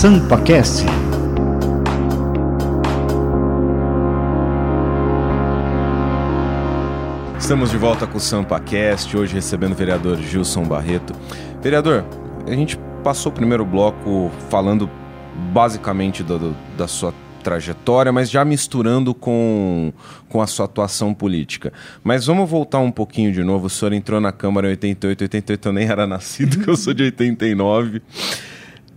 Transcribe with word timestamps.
SampaCast. 0.00 0.86
Estamos 7.38 7.70
de 7.70 7.76
volta 7.76 8.06
com 8.06 8.16
o 8.16 8.20
SampaCast, 8.20 9.14
hoje 9.14 9.34
recebendo 9.34 9.72
o 9.72 9.74
vereador 9.74 10.16
Gilson 10.16 10.64
Barreto. 10.64 11.12
Vereador, 11.60 12.06
a 12.46 12.52
gente 12.52 12.78
passou 13.04 13.30
o 13.30 13.34
primeiro 13.34 13.62
bloco 13.62 14.30
falando 14.48 14.88
basicamente 15.52 16.22
do, 16.22 16.38
do, 16.38 16.56
da 16.78 16.88
sua 16.88 17.12
trajetória, 17.42 18.10
mas 18.10 18.30
já 18.30 18.42
misturando 18.42 19.12
com, 19.12 19.92
com 20.30 20.40
a 20.40 20.46
sua 20.46 20.64
atuação 20.64 21.12
política. 21.12 21.74
Mas 22.02 22.24
vamos 22.24 22.48
voltar 22.48 22.78
um 22.78 22.90
pouquinho 22.90 23.32
de 23.32 23.44
novo. 23.44 23.66
O 23.66 23.70
senhor 23.70 23.92
entrou 23.92 24.18
na 24.18 24.32
Câmara 24.32 24.68
em 24.68 24.70
88, 24.70 25.24
88 25.24 25.68
eu 25.68 25.72
nem 25.74 25.86
era 25.86 26.06
nascido, 26.06 26.58
que 26.58 26.68
eu 26.70 26.76
sou 26.76 26.94
de 26.94 27.02
89. 27.02 28.00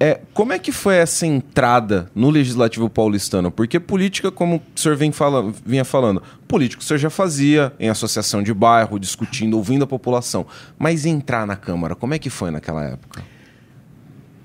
É, 0.03 0.19
como 0.33 0.51
é 0.51 0.59
que 0.59 0.73
foi 0.73 0.97
essa 0.97 1.25
entrada 1.25 2.11
no 2.13 2.29
Legislativo 2.29 2.89
paulistano? 2.89 3.49
Porque 3.49 3.79
política, 3.79 4.29
como 4.29 4.57
o 4.57 4.61
senhor 4.77 4.97
vem 4.97 5.13
fala, 5.13 5.53
vinha 5.65 5.85
falando, 5.85 6.21
político 6.45 6.83
o 6.83 6.85
senhor 6.85 6.97
já 6.97 7.09
fazia 7.09 7.71
em 7.79 7.87
associação 7.87 8.43
de 8.43 8.53
bairro, 8.53 8.99
discutindo, 8.99 9.55
ouvindo 9.55 9.85
a 9.85 9.87
população. 9.87 10.45
Mas 10.77 11.05
entrar 11.05 11.47
na 11.47 11.55
Câmara, 11.55 11.95
como 11.95 12.13
é 12.13 12.19
que 12.19 12.29
foi 12.29 12.51
naquela 12.51 12.83
época? 12.83 13.23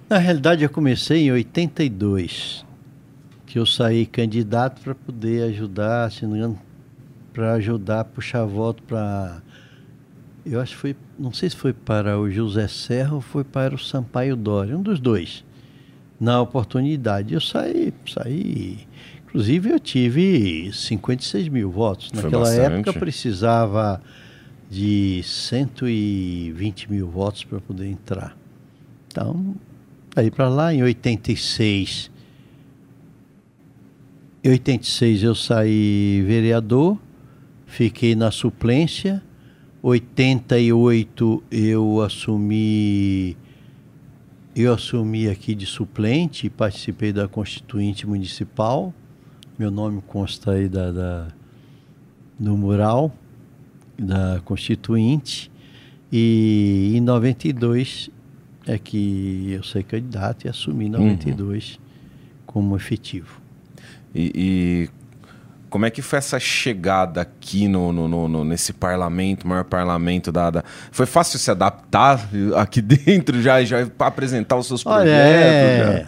Na 0.09 0.19
realidade, 0.19 0.63
eu 0.63 0.71
comecei 0.71 1.25
em 1.25 1.33
82 1.33 2.65
que 3.45 3.59
eu 3.59 3.67
saí 3.67 4.07
candidato 4.07 4.81
para 4.81 4.95
poder 4.95 5.43
ajudar, 5.49 6.13
se 6.13 6.23
não 6.23 6.31
me 6.31 6.39
engano, 6.39 6.59
para 7.33 7.55
ajudar 7.55 8.01
a 8.03 8.05
puxar 8.05 8.45
voto 8.45 8.81
para. 8.85 9.43
Eu 10.47 10.61
acho 10.61 10.77
que 10.77 10.81
foi, 10.81 10.97
não 11.19 11.33
sei 11.33 11.51
se 11.51 11.57
foi 11.57 11.73
para 11.73 12.17
o 12.17 12.31
José 12.31 12.69
Serra 12.69 13.17
ou 13.17 13.21
foi 13.21 13.43
para 13.43 13.75
o 13.75 13.79
Sampaio 13.79 14.37
Dória, 14.37 14.79
um 14.79 14.83
dos 14.83 15.01
dois. 15.01 15.48
Na 16.21 16.41
oportunidade, 16.41 17.35
eu 17.35 17.41
saí, 17.41 17.93
saí. 18.07 18.79
Inclusive, 19.25 19.71
eu 19.71 19.79
tive 19.79 20.71
56 20.73 21.49
mil 21.49 21.71
votos. 21.71 22.11
Naquela 22.13 22.53
época, 22.53 22.93
precisava 22.93 24.03
de 24.71 25.23
120 25.23 26.91
mil 26.91 27.09
votos 27.09 27.45
para 27.45 27.61
poder 27.61 27.87
entrar. 27.87 28.37
Então, 29.07 29.55
aí 30.17 30.31
para 30.31 30.49
lá, 30.49 30.75
em 30.75 30.83
86, 30.83 32.11
em 34.45 34.51
86 34.51 35.23
eu 35.23 35.35
saí 35.35 36.23
vereador, 36.27 36.99
fiquei 37.67 38.15
na 38.15 38.31
suplência. 38.31 39.23
88 39.83 41.43
eu 41.51 42.01
assumi 42.01 43.37
eu 44.63 44.75
assumi 44.75 45.29
aqui 45.29 45.55
de 45.55 45.67
suplente 45.67 46.47
e 46.47 46.51
participei 46.51 47.13
da 47.13 47.29
constituinte 47.29 48.07
municipal. 48.07 48.93
Meu 49.59 49.71
nome 49.71 50.03
consta 50.07 50.53
aí 50.53 50.69
da, 50.69 50.91
da 50.91 51.29
no 52.39 52.57
mural 52.57 53.15
da 53.99 54.41
constituinte. 54.45 55.51
E 56.11 56.93
em 56.95 57.01
92 57.01 58.11
é 58.67 58.79
que 58.79 59.51
eu 59.51 59.63
saí 59.63 59.83
candidato 59.83 60.47
e 60.47 60.49
assumi 60.49 60.87
em 60.87 60.91
92 60.91 61.75
uhum. 61.75 61.81
como 62.47 62.77
efetivo. 62.77 63.41
E, 64.15 64.33
e, 64.35 64.91
como 65.69 65.87
é 65.87 65.91
que 65.91 66.03
foi 66.03 66.19
essa 66.19 66.39
chegada 66.41 67.21
aqui 67.21 67.69
no, 67.69 67.93
no, 67.93 68.29
no, 68.29 68.45
nesse 68.45 68.73
parlamento, 68.73 69.47
maior 69.47 69.65
parlamento 69.65 70.33
da, 70.33 70.51
da, 70.51 70.65
Foi 70.91 71.07
fácil 71.07 71.39
se 71.39 71.51
adaptar 71.51 72.29
aqui 72.57 72.81
dentro 72.83 73.41
já, 73.43 73.63
já 73.65 73.87
para 73.87 74.07
apresentar 74.07 74.57
os 74.57 74.67
seus 74.67 74.83
projetos? 74.83 75.11
Olha, 75.11 75.13
é... 75.15 76.07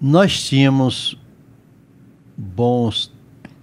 Nós 0.00 0.42
tínhamos 0.42 1.18
bons 2.36 3.12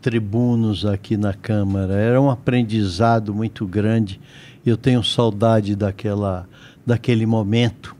tribunos 0.01 0.85
aqui 0.85 1.15
na 1.15 1.33
Câmara. 1.33 1.93
Era 1.93 2.19
um 2.19 2.31
aprendizado 2.31 3.33
muito 3.33 3.67
grande. 3.67 4.19
Eu 4.65 4.75
tenho 4.75 5.03
saudade 5.03 5.75
daquela, 5.75 6.47
daquele 6.85 7.25
momento 7.25 7.95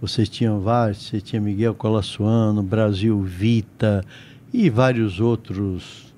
você 0.00 0.26
tinha 0.26 0.52
vários, 0.52 1.06
você 1.06 1.20
tinha 1.20 1.40
Miguel 1.40 1.74
Colassuano, 1.74 2.62
Brasil 2.62 3.20
Vita 3.22 4.04
e 4.56 4.70
vários 4.70 5.20
outros, 5.20 6.14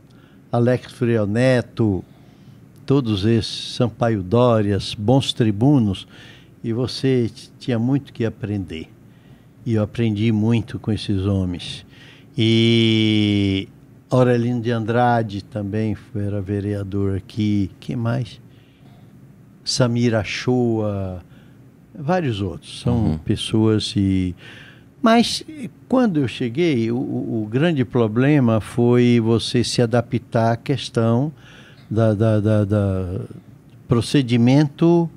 Alex 0.52 0.92
Freio 0.92 1.26
Neto, 1.26 2.04
todos 2.86 3.24
esses, 3.24 3.74
Sampaio 3.74 4.22
Dórias, 4.22 4.94
bons 4.94 5.32
tribunos, 5.32 6.06
e 6.62 6.72
você 6.72 7.28
tinha 7.58 7.80
muito 7.80 8.12
que 8.12 8.24
aprender. 8.24 8.88
E 9.66 9.74
eu 9.74 9.82
aprendi 9.82 10.30
muito 10.30 10.78
com 10.78 10.92
esses 10.92 11.26
homens. 11.26 11.84
E 12.36 13.68
Aurelino 14.08 14.60
de 14.60 14.70
Andrade 14.70 15.42
também 15.42 15.96
era 16.14 16.40
vereador 16.40 17.16
aqui. 17.16 17.72
Quem 17.80 17.96
mais? 17.96 18.40
Samir 19.64 20.14
Achoa, 20.14 21.24
vários 21.92 22.40
outros. 22.40 22.80
São 22.82 23.04
uhum. 23.04 23.18
pessoas 23.18 23.92
e. 23.96 24.32
Mas 25.00 25.44
quando 25.88 26.20
eu 26.20 26.28
cheguei, 26.28 26.90
o, 26.90 26.96
o, 26.96 27.48
grande 27.50 27.84
problema 27.84 28.60
foi 28.60 29.20
você 29.20 29.62
se 29.62 29.80
adaptar 29.80 30.52
à 30.52 30.56
questão 30.56 31.32
da, 31.88 32.12
da, 32.12 32.40
da, 32.40 32.64
da 32.64 33.20
procedimento 33.86 35.08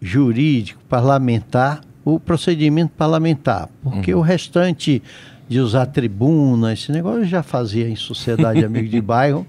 jurídico 0.00 0.80
parlamentar, 0.88 1.80
o 2.04 2.20
procedimento 2.20 2.92
parlamentar, 2.96 3.68
porque 3.82 4.14
uhum. 4.14 4.20
o 4.20 4.22
restante 4.22 5.02
de 5.48 5.58
usar 5.58 5.86
tribuna, 5.86 6.72
esse 6.72 6.92
negócio 6.92 7.20
eu 7.20 7.26
já 7.26 7.42
fazia 7.42 7.88
em 7.88 7.96
Sociedade 7.96 8.64
Amigo 8.64 8.88
de 8.88 9.00
Bairro, 9.02 9.46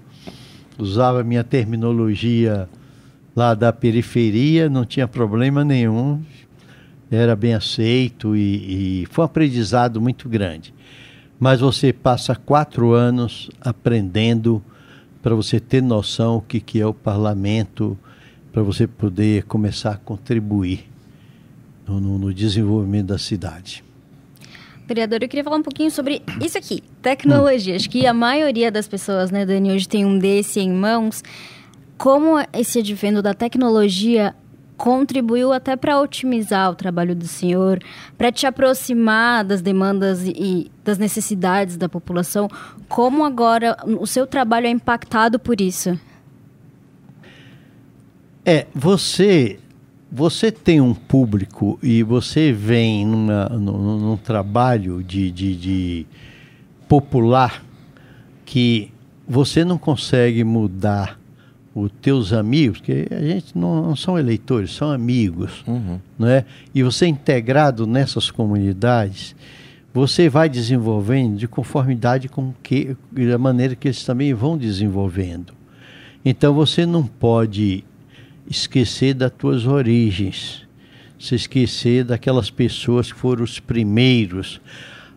usava 0.78 1.22
minha 1.22 1.44
terminologia 1.44 2.68
lá 3.36 3.54
da 3.54 3.72
periferia, 3.72 4.68
não 4.68 4.84
tinha 4.84 5.06
problema 5.06 5.64
nenhum, 5.64 6.20
era 7.10 7.34
bem 7.34 7.54
aceito 7.54 8.36
e, 8.36 9.02
e 9.02 9.06
foi 9.06 9.22
um 9.22 9.26
aprendizado 9.26 10.00
muito 10.00 10.28
grande. 10.28 10.72
Mas 11.38 11.60
você 11.60 11.92
passa 11.92 12.36
quatro 12.36 12.92
anos 12.92 13.50
aprendendo 13.60 14.62
para 15.22 15.34
você 15.34 15.58
ter 15.58 15.82
noção 15.82 16.36
o 16.36 16.40
que, 16.40 16.60
que 16.60 16.80
é 16.80 16.86
o 16.86 16.94
parlamento, 16.94 17.98
para 18.52 18.62
você 18.62 18.86
poder 18.86 19.44
começar 19.44 19.92
a 19.92 19.96
contribuir 19.96 20.88
no, 21.86 22.00
no, 22.00 22.18
no, 22.18 22.34
desenvolvimento 22.34 23.06
da 23.06 23.18
cidade. 23.18 23.84
Vereador, 24.86 25.22
eu 25.22 25.28
queria 25.28 25.44
falar 25.44 25.56
um 25.56 25.62
pouquinho 25.62 25.90
sobre 25.90 26.22
isso 26.44 26.58
aqui, 26.58 26.82
tecnologia. 27.00 27.76
Acho 27.76 27.88
que 27.88 28.06
a 28.06 28.14
maioria 28.14 28.70
das 28.70 28.88
pessoas, 28.88 29.30
né, 29.30 29.46
Dani, 29.46 29.72
hoje 29.72 29.88
tem 29.88 30.04
um 30.04 30.18
desse 30.18 30.60
em 30.60 30.72
mãos. 30.72 31.22
Como 31.96 32.36
esse 32.52 32.80
advento 32.80 33.22
da 33.22 33.34
tecnologia 33.34 34.34
contribuiu 34.80 35.52
até 35.52 35.76
para 35.76 36.00
otimizar 36.00 36.70
o 36.70 36.74
trabalho 36.74 37.14
do 37.14 37.26
senhor, 37.26 37.82
para 38.16 38.32
te 38.32 38.46
aproximar 38.46 39.44
das 39.44 39.60
demandas 39.60 40.26
e 40.26 40.70
das 40.82 40.96
necessidades 40.96 41.76
da 41.76 41.86
população. 41.86 42.48
Como 42.88 43.22
agora 43.22 43.76
o 43.84 44.06
seu 44.06 44.26
trabalho 44.26 44.66
é 44.66 44.70
impactado 44.70 45.38
por 45.38 45.60
isso? 45.60 46.00
É, 48.42 48.66
você 48.74 49.58
você 50.10 50.50
tem 50.50 50.80
um 50.80 50.94
público 50.94 51.78
e 51.82 52.02
você 52.02 52.50
vem 52.50 53.06
numa, 53.06 53.50
num, 53.50 53.98
num 53.98 54.16
trabalho 54.16 55.04
de, 55.04 55.30
de, 55.30 55.56
de 55.56 56.06
popular 56.88 57.62
que 58.46 58.90
você 59.28 59.62
não 59.62 59.76
consegue 59.76 60.42
mudar 60.42 61.19
os 61.82 61.92
teus 62.00 62.32
amigos, 62.32 62.80
que 62.80 63.06
a 63.10 63.20
gente 63.20 63.56
não, 63.56 63.82
não 63.82 63.96
são 63.96 64.18
eleitores, 64.18 64.74
são 64.74 64.90
amigos, 64.90 65.64
uhum. 65.66 65.98
é 66.26 66.44
E 66.74 66.82
você 66.82 67.06
integrado 67.06 67.86
nessas 67.86 68.30
comunidades, 68.30 69.34
você 69.92 70.28
vai 70.28 70.48
desenvolvendo 70.48 71.36
de 71.36 71.48
conformidade 71.48 72.28
com 72.28 72.54
que 72.62 72.96
da 73.12 73.38
maneira 73.38 73.74
que 73.74 73.88
eles 73.88 74.04
também 74.04 74.32
vão 74.32 74.56
desenvolvendo. 74.56 75.52
Então 76.24 76.54
você 76.54 76.86
não 76.86 77.04
pode 77.04 77.84
esquecer 78.48 79.14
das 79.14 79.32
tuas 79.32 79.66
origens, 79.66 80.62
se 81.18 81.34
esquecer 81.34 82.04
daquelas 82.04 82.50
pessoas 82.50 83.12
que 83.12 83.18
foram 83.18 83.42
os 83.42 83.58
primeiros 83.58 84.60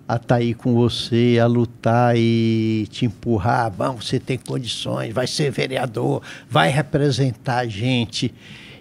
a 0.08 0.16
estar 0.16 0.28
tá 0.28 0.36
aí 0.36 0.54
com 0.54 0.74
você, 0.74 1.40
a 1.42 1.46
lutar 1.46 2.16
e 2.18 2.88
te 2.90 3.06
empurrar. 3.06 3.72
Vamos, 3.72 4.08
você 4.08 4.20
tem 4.20 4.38
condições, 4.38 5.14
vai 5.14 5.28
ser 5.28 5.52
vereador, 5.52 6.22
vai 6.50 6.70
representar 6.70 7.60
a 7.60 7.68
gente. 7.68 8.34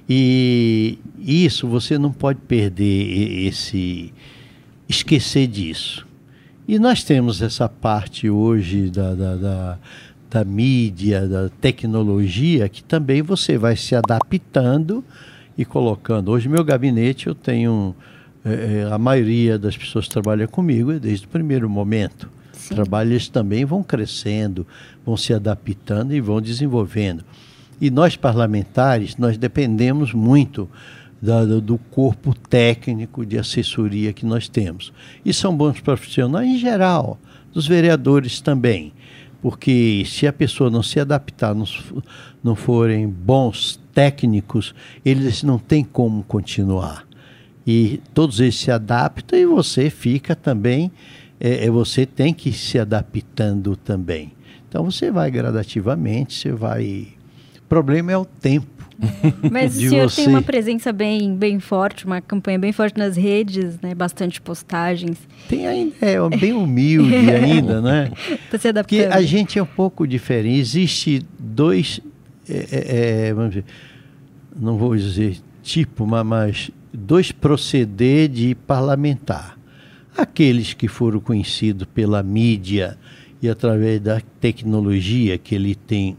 E 0.09 0.99
isso 1.19 1.69
você 1.69 1.97
não 1.97 2.13
pode 2.13 2.41
perder 2.41 3.47
esse. 3.47 4.13
esquecer 4.89 5.47
disso. 5.47 6.07
E 6.67 6.79
nós 6.79 7.03
temos 7.03 7.43
essa 7.43 7.69
parte 7.69 8.29
hoje 8.31 8.91
da, 8.91 9.15
da, 9.15 9.37
da, 9.37 9.79
da 10.31 10.45
mídia, 10.45 11.27
da 11.27 11.49
tecnologia, 11.49 12.69
que 12.69 12.83
também 12.83 13.23
você 13.23 13.59
vai 13.59 13.77
se 13.77 13.95
adaptando 13.95 15.05
e 15.57 15.65
colocando. 15.65 16.31
Hoje, 16.31 16.49
meu 16.49 16.65
gabinete, 16.65 17.27
eu 17.27 17.35
tenho 17.35 17.95
é, 18.45 18.89
a 18.91 18.99
maioria 18.99 19.59
das 19.59 19.77
pessoas 19.77 20.07
que 20.07 20.13
trabalham 20.13 20.49
comigo 20.49 20.93
é 20.93 20.99
desde 20.99 21.27
o 21.27 21.29
primeiro 21.29 21.69
momento. 21.69 22.29
Sim. 22.53 22.75
Trabalhos 22.75 23.29
também 23.29 23.65
vão 23.65 23.83
crescendo, 23.83 24.67
vão 25.05 25.17
se 25.17 25.33
adaptando 25.33 26.15
e 26.15 26.21
vão 26.21 26.41
desenvolvendo. 26.41 27.25
E 27.81 27.91
nós 27.91 28.17
parlamentares, 28.17 29.17
nós 29.17 29.37
dependemos 29.37 30.13
muito 30.13 30.69
da, 31.21 31.45
do 31.45 31.79
corpo 31.79 32.35
técnico 32.35 33.25
de 33.25 33.39
assessoria 33.39 34.13
que 34.13 34.27
nós 34.27 34.49
temos. 34.49 34.93
E 35.25 35.33
são 35.33 35.57
bons 35.57 35.81
profissionais 35.81 36.49
em 36.49 36.59
geral, 36.59 37.19
dos 37.53 37.67
vereadores 37.67 38.41
também. 38.41 38.93
Porque 39.41 40.05
se 40.07 40.27
a 40.27 40.33
pessoa 40.33 40.71
não 40.71 40.83
se 40.83 41.01
adaptar, 41.01 41.55
não, 41.55 41.67
não 42.43 42.55
forem 42.55 43.09
bons 43.09 43.81
técnicos, 43.93 44.75
eles 45.05 45.43
não 45.43 45.59
têm 45.59 45.85
como 45.85 46.23
continuar. 46.23 47.05
E 47.67 48.01
todos 48.13 48.41
eles 48.41 48.57
se 48.57 48.71
adaptam 48.71 49.39
e 49.39 49.47
você 49.47 49.89
fica 49.89 50.35
também, 50.35 50.91
é, 51.41 51.67
é 51.67 51.71
você 51.71 52.05
tem 52.05 52.35
que 52.35 52.49
ir 52.49 52.55
se 52.55 52.79
adaptando 52.79 53.77
também. 53.77 54.33
Então 54.69 54.85
você 54.85 55.11
vai 55.11 55.31
gradativamente, 55.31 56.35
você 56.35 56.53
vai. 56.53 57.09
O 57.59 57.69
problema 57.69 58.11
é 58.13 58.17
o 58.17 58.25
tempo. 58.25 58.83
Mas 59.51 59.77
o 59.77 59.81
senhor 59.81 60.09
você... 60.09 60.23
tem 60.23 60.29
uma 60.29 60.43
presença 60.43 60.93
bem, 60.93 61.35
bem 61.35 61.59
forte, 61.59 62.07
uma 62.07 62.21
campanha 62.21 62.59
bem 62.59 62.73
forte 62.73 62.97
nas 62.99 63.17
redes, 63.17 63.81
né? 63.81 63.95
Bastante 63.95 64.41
postagens. 64.41 65.19
Tem 65.49 65.67
ainda, 65.67 65.95
é 66.01 66.17
bem 66.37 66.53
humilde 66.53 67.15
ainda, 67.31 67.81
né? 67.81 68.11
Tá 68.51 68.59
se 68.59 68.69
adaptando. 68.69 69.01
Porque 69.03 69.15
a 69.15 69.23
gente 69.23 69.59
é 69.59 69.63
um 69.63 69.67
pouco 69.67 70.07
diferente. 70.07 70.59
Existe 70.59 71.23
dois, 71.39 72.01
é, 72.49 72.67
é, 72.71 73.29
é 73.29 73.35
vamos 73.35 73.51
dizer, 73.51 73.65
não 74.55 74.77
vou 74.77 74.97
dizer 74.97 75.39
tipo, 75.63 76.07
mas 76.07 76.71
dois 76.93 77.33
proceder 77.33 78.29
de 78.29 78.55
parlamentar. 78.55 79.59
Aqueles 80.17 80.75
que 80.75 80.89
foram 80.89 81.21
conhecidos 81.21 81.87
pela 81.95 82.23
mídia 82.23 82.99
e 83.41 83.49
através 83.49 84.01
da 84.01 84.21
tecnologia 84.41 85.39
que 85.39 85.55
ele 85.55 85.75
tem, 85.75 86.17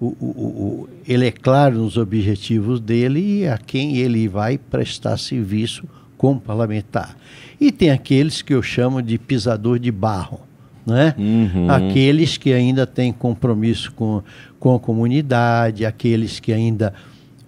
o, 0.00 0.06
o, 0.06 0.26
o, 0.26 0.88
ele 1.06 1.26
é 1.26 1.30
claro 1.30 1.78
nos 1.78 1.96
objetivos 1.96 2.80
dele 2.80 3.40
e 3.40 3.48
a 3.48 3.56
quem 3.56 3.96
ele 3.96 4.28
vai 4.28 4.58
prestar 4.58 5.16
serviço 5.16 5.88
como 6.16 6.40
parlamentar. 6.40 7.16
E 7.60 7.70
tem 7.70 7.90
aqueles 7.90 8.42
que 8.42 8.52
eu 8.52 8.62
chamo 8.62 9.00
de 9.00 9.18
pisador 9.18 9.78
de 9.78 9.90
barro. 9.90 10.40
Né? 10.84 11.14
Uhum. 11.18 11.70
Aqueles 11.70 12.36
que 12.36 12.52
ainda 12.52 12.86
têm 12.86 13.12
compromisso 13.12 13.92
com, 13.92 14.22
com 14.58 14.74
a 14.74 14.80
comunidade, 14.80 15.84
aqueles 15.84 16.40
que 16.40 16.52
ainda 16.52 16.94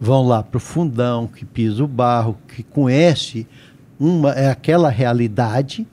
vão 0.01 0.27
lá 0.27 0.43
para 0.43 0.57
o 0.57 0.61
fundão, 0.61 1.27
que 1.27 1.45
pisa 1.45 1.85
o 1.85 1.87
barro, 1.87 2.39
que 2.49 2.63
conhece 2.63 3.47
uma, 3.99 4.31
é 4.31 4.51
aquela 4.51 4.89
realidade, 4.89 5.87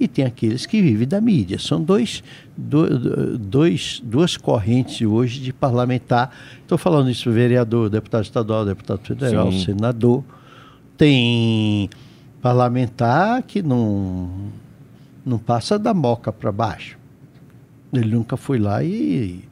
e 0.00 0.08
tem 0.08 0.24
aqueles 0.24 0.64
que 0.64 0.80
vivem 0.80 1.06
da 1.06 1.20
mídia. 1.20 1.58
São 1.58 1.80
dois, 1.80 2.24
dois, 2.56 4.00
duas 4.02 4.36
correntes 4.36 5.06
hoje 5.06 5.38
de 5.38 5.52
parlamentar. 5.52 6.34
Estou 6.60 6.78
falando 6.78 7.10
isso 7.10 7.30
vereador, 7.30 7.88
deputado 7.88 8.24
estadual, 8.24 8.64
deputado 8.64 9.00
federal, 9.00 9.52
Sim. 9.52 9.64
senador. 9.66 10.24
Tem 10.96 11.88
parlamentar 12.40 13.42
que 13.42 13.62
não, 13.62 14.28
não 15.24 15.38
passa 15.38 15.78
da 15.78 15.94
moca 15.94 16.32
para 16.32 16.50
baixo. 16.50 16.98
Ele 17.92 18.16
nunca 18.16 18.36
foi 18.36 18.58
lá 18.58 18.82
e 18.82 19.44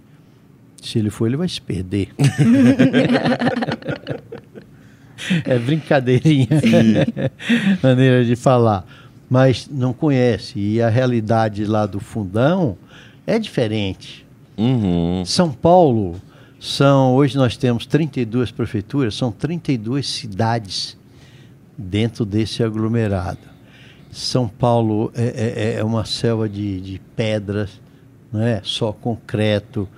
se 0.88 0.99
ele 0.99 1.11
for, 1.11 1.27
ele 1.27 1.37
vai 1.37 1.49
se 1.49 1.61
perder. 1.61 2.09
é 5.44 5.59
brincadeirinha, 5.59 6.49
maneira 7.82 8.25
de 8.25 8.37
falar. 8.37 8.87
Mas 9.29 9.69
não 9.71 9.93
conhece. 9.93 10.59
E 10.59 10.82
a 10.82 10.88
realidade 10.88 11.65
lá 11.65 11.87
do 11.87 12.00
fundão 12.00 12.77
é 13.27 13.38
diferente. 13.38 14.27
Uhum. 14.59 15.23
São 15.25 15.53
Paulo 15.53 16.21
são. 16.61 17.15
Hoje 17.15 17.37
nós 17.37 17.56
temos 17.56 17.87
32 17.87 18.50
prefeituras, 18.50 19.15
são 19.15 19.32
32 19.32 20.06
cidades 20.06 20.97
dentro 21.79 22.25
desse 22.25 22.62
aglomerado. 22.62 23.38
São 24.11 24.49
Paulo 24.49 25.11
é, 25.15 25.75
é, 25.75 25.79
é 25.79 25.85
uma 25.85 26.05
selva 26.05 26.49
de, 26.49 26.81
de 26.81 27.00
pedras, 27.17 27.81
não 28.32 28.43
é? 28.43 28.61
só 28.62 28.93
concreto. 28.93 29.88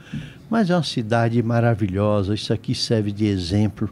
Mas 0.53 0.69
é 0.69 0.77
uma 0.77 0.83
cidade 0.83 1.43
maravilhosa. 1.43 2.35
Isso 2.35 2.53
aqui 2.53 2.75
serve 2.75 3.11
de 3.11 3.25
exemplo 3.25 3.89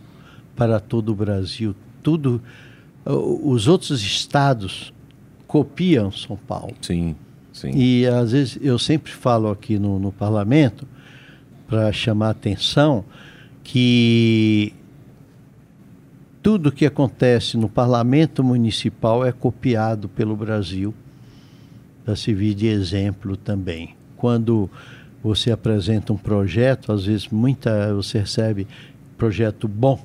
para 0.55 0.79
todo 0.79 1.11
o 1.11 1.15
Brasil. 1.15 1.75
Tudo, 2.03 2.39
os 3.03 3.67
outros 3.67 4.03
estados 4.03 4.93
copiam 5.47 6.12
São 6.12 6.37
Paulo. 6.37 6.75
Sim, 6.83 7.17
sim. 7.51 7.71
E 7.75 8.07
às 8.07 8.33
vezes 8.33 8.59
eu 8.61 8.79
sempre 8.79 9.11
falo 9.11 9.51
aqui 9.51 9.79
no, 9.79 9.99
no 9.99 10.12
parlamento 10.12 10.87
para 11.67 11.91
chamar 11.95 12.27
a 12.27 12.33
atenção 12.33 13.06
que 13.65 14.75
tudo 16.43 16.71
que 16.71 16.85
acontece 16.85 17.56
no 17.56 17.71
parlamento 17.71 18.45
municipal 18.45 19.25
é 19.25 19.33
copiado 19.33 20.11
pelo 20.11 20.37
Brasil 20.37 20.93
para 22.05 22.15
servir 22.15 22.53
de 22.53 22.67
exemplo 22.67 23.35
também. 23.35 23.97
Quando 24.15 24.69
você 25.22 25.50
apresenta 25.50 26.12
um 26.12 26.17
projeto, 26.17 26.93
às 26.93 27.05
vezes 27.05 27.28
muita 27.28 27.94
você 27.94 28.19
recebe 28.19 28.67
projeto 29.19 29.69
bom, 29.69 30.02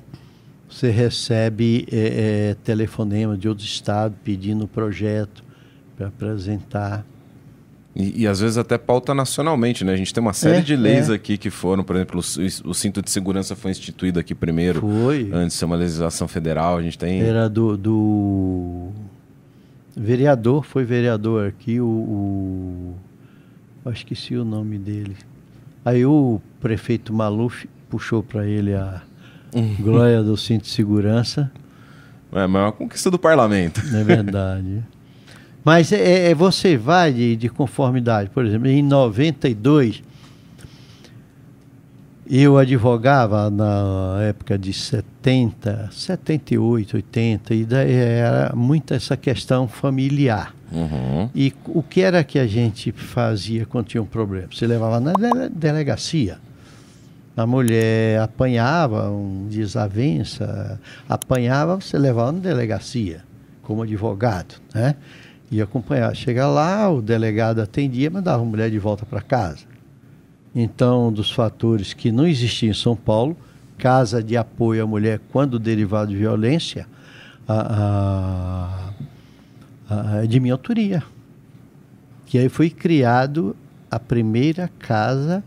você 0.68 0.90
recebe 0.90 1.86
é, 1.90 2.50
é, 2.50 2.54
telefonema 2.62 3.36
de 3.36 3.48
outro 3.48 3.64
estado 3.64 4.14
pedindo 4.22 4.64
o 4.64 4.68
projeto 4.68 5.42
para 5.96 6.08
apresentar. 6.08 7.06
E, 7.94 8.22
e, 8.22 8.26
às 8.26 8.40
vezes 8.40 8.58
até 8.58 8.76
pauta 8.76 9.14
nacionalmente, 9.14 9.82
né? 9.82 9.94
A 9.94 9.96
gente 9.96 10.12
tem 10.12 10.20
uma 10.20 10.34
série 10.34 10.58
é, 10.58 10.60
de 10.60 10.76
leis 10.76 11.08
é. 11.08 11.14
aqui 11.14 11.38
que 11.38 11.48
foram, 11.48 11.82
por 11.82 11.96
exemplo, 11.96 12.20
o, 12.20 12.70
o, 12.70 12.74
cinto 12.74 13.00
de 13.00 13.10
segurança 13.10 13.56
foi 13.56 13.70
instituído 13.70 14.20
aqui 14.20 14.34
primeiro, 14.34 14.82
foi. 14.82 15.30
antes 15.32 15.54
de 15.54 15.58
ser 15.60 15.64
uma 15.64 15.76
legislação 15.76 16.28
federal. 16.28 16.76
A 16.76 16.82
gente 16.82 16.98
tem. 16.98 17.22
Era 17.22 17.48
do, 17.48 17.74
do... 17.74 18.88
vereador, 19.96 20.62
foi 20.62 20.84
vereador 20.84 21.48
aqui, 21.48 21.80
o, 21.80 21.86
o 21.86 22.94
eu 23.86 23.92
esqueci 23.92 24.36
o 24.36 24.44
nome 24.44 24.78
dele. 24.78 25.16
Aí 25.84 26.04
o 26.04 26.40
prefeito 26.60 27.12
Maluf 27.12 27.68
puxou 27.88 28.22
para 28.22 28.44
ele 28.46 28.74
a 28.74 29.02
glória 29.78 30.22
do 30.22 30.36
cinto 30.36 30.64
de 30.64 30.70
segurança. 30.70 31.50
É, 32.32 32.46
mas 32.46 32.62
é 32.62 32.64
uma 32.64 32.72
conquista 32.72 33.10
do 33.10 33.18
parlamento. 33.18 33.80
É 33.94 34.02
verdade. 34.02 34.82
mas 35.64 35.92
é, 35.92 36.30
é, 36.30 36.34
você 36.34 36.76
vai 36.76 37.12
de, 37.12 37.36
de 37.36 37.48
conformidade. 37.48 38.28
Por 38.30 38.44
exemplo, 38.44 38.66
em 38.66 38.82
92, 38.82 40.02
eu 42.28 42.58
advogava 42.58 43.48
na 43.48 44.18
época 44.22 44.58
de 44.58 44.72
70, 44.72 45.90
78, 45.92 46.96
80, 46.96 47.54
e 47.54 47.64
daí 47.64 47.92
era 47.92 48.52
muita 48.56 48.96
essa 48.96 49.16
questão 49.16 49.68
familiar. 49.68 50.55
Uhum. 50.72 51.30
E 51.34 51.52
o 51.66 51.82
que 51.82 52.00
era 52.00 52.24
que 52.24 52.38
a 52.38 52.46
gente 52.46 52.92
fazia 52.92 53.64
quando 53.66 53.86
tinha 53.86 54.02
um 54.02 54.06
problema? 54.06 54.48
Você 54.52 54.66
levava 54.66 55.00
na 55.00 55.12
delegacia. 55.50 56.38
A 57.36 57.46
mulher 57.46 58.20
apanhava 58.20 59.10
um 59.10 59.46
desavença, 59.48 60.80
apanhava, 61.08 61.76
você 61.76 61.98
levava 61.98 62.32
na 62.32 62.38
delegacia, 62.38 63.22
como 63.62 63.82
advogado, 63.82 64.54
né? 64.74 64.96
E 65.50 65.60
acompanhar. 65.60 66.14
Chega 66.16 66.46
lá, 66.46 66.90
o 66.90 67.02
delegado 67.02 67.60
atendia, 67.60 68.10
mandava 68.10 68.42
a 68.42 68.44
mulher 68.44 68.70
de 68.70 68.78
volta 68.78 69.04
para 69.04 69.20
casa. 69.20 69.64
Então, 70.54 71.08
um 71.08 71.12
dos 71.12 71.30
fatores 71.30 71.92
que 71.92 72.10
não 72.10 72.26
existia 72.26 72.70
em 72.70 72.74
São 72.74 72.96
Paulo, 72.96 73.36
casa 73.76 74.22
de 74.22 74.34
apoio 74.36 74.82
à 74.82 74.86
mulher 74.86 75.20
quando 75.30 75.58
derivado 75.58 76.10
de 76.10 76.16
violência, 76.16 76.86
a, 77.46 77.74
a, 77.74 78.92
a, 79.88 80.24
de 80.26 80.40
minha 80.40 80.54
autoria. 80.54 81.02
Que 82.26 82.38
aí 82.38 82.48
foi 82.48 82.70
criado 82.70 83.56
a 83.90 83.98
primeira 83.98 84.70
casa 84.78 85.42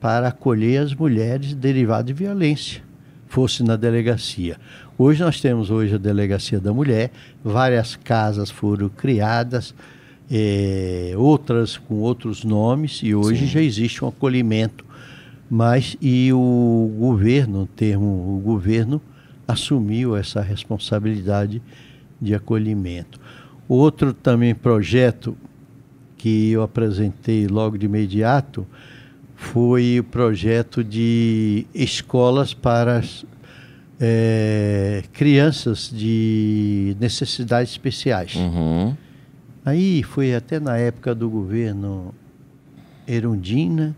para 0.00 0.28
acolher 0.28 0.78
as 0.78 0.94
mulheres 0.94 1.54
derivadas 1.54 2.06
de 2.06 2.12
violência, 2.12 2.82
fosse 3.26 3.62
na 3.62 3.76
delegacia. 3.76 4.56
Hoje 4.96 5.22
nós 5.22 5.40
temos 5.40 5.70
hoje 5.70 5.94
a 5.94 5.98
delegacia 5.98 6.60
da 6.60 6.72
mulher, 6.72 7.10
várias 7.42 7.96
casas 7.96 8.50
foram 8.50 8.88
criadas, 8.88 9.74
é, 10.30 11.12
outras 11.16 11.76
com 11.76 11.96
outros 11.96 12.44
nomes, 12.44 13.00
e 13.02 13.14
hoje 13.14 13.40
Sim. 13.40 13.46
já 13.46 13.62
existe 13.62 14.04
um 14.04 14.08
acolhimento. 14.08 14.84
Mas 15.50 15.96
e 16.00 16.30
o 16.32 16.92
governo, 16.98 17.66
termo, 17.74 18.36
o 18.36 18.40
governo 18.40 19.00
assumiu 19.46 20.14
essa 20.14 20.42
responsabilidade 20.42 21.62
de 22.20 22.34
acolhimento. 22.34 23.18
Outro 23.68 24.14
também 24.14 24.54
projeto 24.54 25.36
que 26.16 26.50
eu 26.50 26.62
apresentei 26.62 27.46
logo 27.46 27.76
de 27.76 27.84
imediato 27.84 28.66
foi 29.36 30.00
o 30.00 30.04
projeto 30.04 30.82
de 30.82 31.66
escolas 31.74 32.54
para 32.54 33.02
é, 34.00 35.04
crianças 35.12 35.90
de 35.92 36.96
necessidades 36.98 37.72
especiais. 37.72 38.34
Uhum. 38.36 38.96
Aí 39.64 40.02
foi 40.02 40.34
até 40.34 40.58
na 40.58 40.78
época 40.78 41.14
do 41.14 41.28
governo 41.28 42.14
Erundina, 43.06 43.94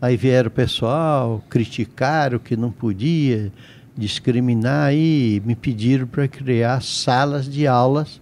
aí 0.00 0.16
vieram 0.16 0.48
o 0.48 0.50
pessoal, 0.50 1.44
criticaram 1.50 2.38
que 2.38 2.56
não 2.56 2.72
podia 2.72 3.52
discriminar 3.96 4.94
e 4.94 5.42
me 5.44 5.54
pediram 5.54 6.06
para 6.06 6.26
criar 6.26 6.82
salas 6.82 7.46
de 7.46 7.66
aulas 7.66 8.21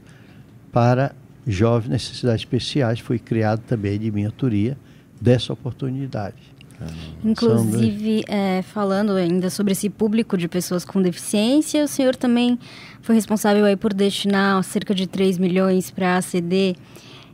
para 0.72 1.14
jovens 1.46 1.90
necessidades 1.90 2.42
especiais. 2.42 2.98
Foi 3.00 3.18
criado 3.18 3.60
também 3.60 3.98
de 3.98 4.10
minha 4.10 4.28
autoria 4.28 4.76
dessa 5.20 5.52
oportunidade. 5.52 6.50
Inclusive, 7.22 8.24
é, 8.26 8.62
falando 8.62 9.12
ainda 9.12 9.50
sobre 9.50 9.72
esse 9.72 9.90
público 9.90 10.36
de 10.38 10.48
pessoas 10.48 10.84
com 10.84 11.02
deficiência, 11.02 11.84
o 11.84 11.88
senhor 11.88 12.16
também 12.16 12.58
foi 13.02 13.14
responsável 13.14 13.66
aí 13.66 13.76
por 13.76 13.92
destinar 13.92 14.62
cerca 14.64 14.94
de 14.94 15.06
3 15.06 15.36
milhões 15.36 15.90
para 15.90 16.14
a 16.14 16.16
ACD, 16.18 16.74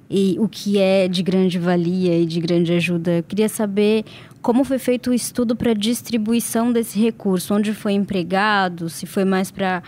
e 0.09 0.37
o 0.39 0.49
que 0.49 0.79
é 0.79 1.09
de 1.09 1.23
grande 1.23 1.59
valia 1.59 2.19
e 2.19 2.27
de 2.27 2.41
grande 2.41 2.73
ajuda. 2.73 3.19
Eu 3.19 3.23
queria 3.23 3.49
saber 3.49 4.05
como 4.41 4.65
foi 4.65 4.79
feito 4.79 5.11
o 5.11 5.15
estudo 5.15 5.57
para 5.57 5.73
a 5.73 5.75
distribuição 5.75 6.73
desse 6.73 6.99
recurso, 6.99 7.55
onde 7.55 7.73
foi 7.73 7.93
empregado, 7.93 8.89
se 8.89 9.07
foi 9.07 9.25
mais 9.25 9.51
para 9.51 9.83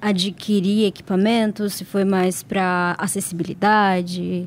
adquirir 0.00 0.86
equipamentos, 0.86 1.74
se 1.74 1.84
foi 1.84 2.04
mais 2.04 2.42
para 2.42 2.94
acessibilidade. 2.98 4.46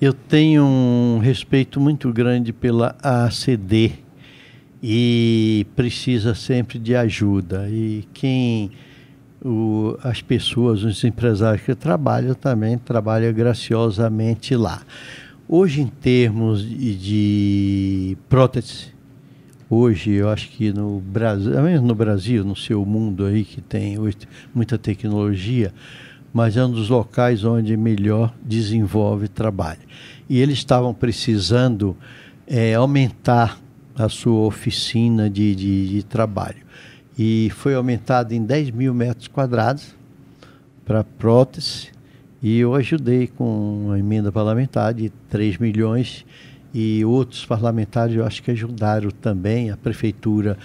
Eu 0.00 0.12
tenho 0.12 0.64
um 0.64 1.18
respeito 1.18 1.80
muito 1.80 2.12
grande 2.12 2.52
pela 2.52 2.96
ACD 3.02 3.92
e 4.82 5.66
precisa 5.76 6.34
sempre 6.34 6.78
de 6.78 6.94
ajuda. 6.96 7.68
E 7.70 8.04
quem 8.12 8.72
o, 9.44 9.96
as 10.02 10.22
pessoas, 10.22 10.82
os 10.82 11.02
empresários 11.04 11.64
que 11.64 11.74
trabalham 11.74 12.34
também 12.34 12.78
trabalham 12.78 13.32
graciosamente 13.32 14.54
lá. 14.56 14.82
Hoje, 15.48 15.82
em 15.82 15.86
termos 15.86 16.62
de, 16.62 16.96
de 16.96 18.18
prótese, 18.28 18.91
hoje 19.74 20.10
eu 20.12 20.28
acho 20.28 20.50
que 20.50 20.70
no 20.70 21.00
Brasil, 21.00 21.80
no 21.80 21.94
Brasil, 21.94 22.44
no 22.44 22.54
seu 22.54 22.84
mundo 22.84 23.24
aí 23.24 23.42
que 23.42 23.62
tem 23.62 23.98
hoje 23.98 24.18
muita 24.54 24.76
tecnologia, 24.76 25.72
mas 26.32 26.56
é 26.58 26.64
um 26.64 26.70
dos 26.70 26.90
locais 26.90 27.42
onde 27.42 27.74
melhor 27.76 28.34
desenvolve 28.42 29.28
trabalho. 29.28 29.80
E 30.28 30.38
eles 30.38 30.58
estavam 30.58 30.92
precisando 30.92 31.96
é, 32.46 32.74
aumentar 32.74 33.58
a 33.96 34.08
sua 34.08 34.40
oficina 34.46 35.30
de, 35.30 35.54
de, 35.54 35.88
de 35.88 36.02
trabalho 36.02 36.62
e 37.18 37.50
foi 37.54 37.74
aumentado 37.74 38.32
em 38.32 38.42
10 38.44 38.70
mil 38.70 38.94
metros 38.94 39.28
quadrados 39.28 39.94
para 40.84 41.04
prótese 41.04 41.90
e 42.42 42.58
eu 42.58 42.74
ajudei 42.74 43.26
com 43.26 43.86
uma 43.86 43.98
emenda 43.98 44.32
parlamentar 44.32 44.92
de 44.94 45.10
3 45.28 45.58
milhões 45.58 46.24
e 46.74 47.04
outros 47.04 47.44
parlamentares 47.44 48.16
eu 48.16 48.24
acho 48.24 48.42
que 48.42 48.50
ajudaram 48.50 49.10
também, 49.10 49.70
a 49.70 49.76
prefeitura 49.76 50.56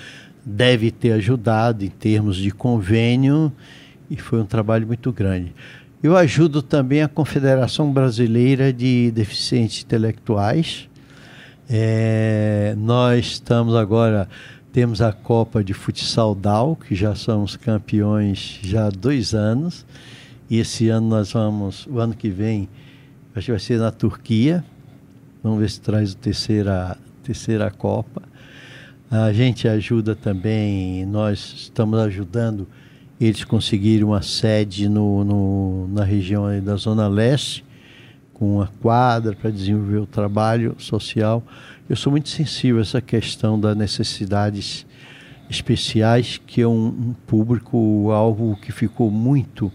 deve 0.45 0.91
ter 0.91 1.11
ajudado 1.11 1.83
em 1.83 1.89
termos 1.89 2.37
de 2.37 2.51
convênio 2.51 3.51
e 4.09 4.15
foi 4.15 4.39
um 4.39 4.45
trabalho 4.45 4.87
muito 4.87 5.11
grande. 5.11 5.53
Eu 6.01 6.15
ajudo 6.15 6.61
também 6.61 7.01
a 7.01 7.07
Confederação 7.07 7.91
Brasileira 7.91 8.71
de 8.71 9.11
Deficientes 9.11 9.83
Intelectuais. 9.83 10.87
É, 11.69 12.75
nós 12.77 13.25
estamos 13.25 13.75
agora 13.75 14.29
temos 14.77 15.01
a 15.01 15.11
Copa 15.11 15.63
de 15.63 15.73
Futsal 15.73 16.35
Dal, 16.35 16.75
que 16.75 16.93
já 16.93 17.15
somos 17.15 17.55
campeões 17.55 18.59
já 18.61 18.85
há 18.85 18.89
dois 18.91 19.33
anos. 19.33 19.83
E 20.47 20.59
esse 20.59 20.87
ano 20.89 21.09
nós 21.09 21.31
vamos, 21.31 21.87
o 21.87 21.99
ano 21.99 22.13
que 22.13 22.29
vem, 22.29 22.69
acho 23.35 23.45
que 23.45 23.51
vai 23.51 23.59
ser 23.59 23.79
na 23.79 23.91
Turquia. 23.91 24.63
Vamos 25.43 25.59
ver 25.59 25.69
se 25.69 25.79
traz 25.79 26.13
a 26.13 26.15
terceira, 26.15 26.97
terceira 27.23 27.69
Copa. 27.71 28.23
A 29.09 29.31
gente 29.31 29.67
ajuda 29.67 30.15
também, 30.15 31.05
nós 31.05 31.53
estamos 31.55 31.99
ajudando 31.99 32.67
eles 33.19 33.43
conseguirem 33.43 34.03
uma 34.03 34.21
sede 34.21 34.87
no, 34.87 35.23
no 35.23 35.87
na 35.87 36.03
região 36.03 36.45
da 36.63 36.75
Zona 36.75 37.07
Leste, 37.07 37.65
com 38.33 38.57
uma 38.57 38.67
quadra 38.79 39.35
para 39.35 39.49
desenvolver 39.49 39.97
o 39.97 40.05
trabalho 40.05 40.75
social. 40.77 41.43
Eu 41.89 41.95
sou 41.95 42.11
muito 42.11 42.29
sensível 42.29 42.77
a 42.77 42.81
essa 42.81 43.01
questão 43.01 43.59
das 43.59 43.75
necessidades 43.75 44.85
especiais, 45.49 46.39
que 46.45 46.61
é 46.61 46.67
um, 46.67 46.87
um 46.87 47.15
público 47.25 48.11
alvo 48.11 48.55
que 48.61 48.71
ficou 48.71 49.09
muito 49.09 49.71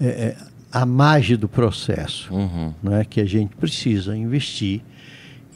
é, 0.00 0.36
à 0.74 0.84
margem 0.84 1.36
do 1.36 1.48
processo, 1.48 2.34
uhum. 2.34 2.74
né, 2.82 3.04
que 3.04 3.20
a 3.20 3.24
gente 3.24 3.54
precisa 3.54 4.16
investir 4.16 4.82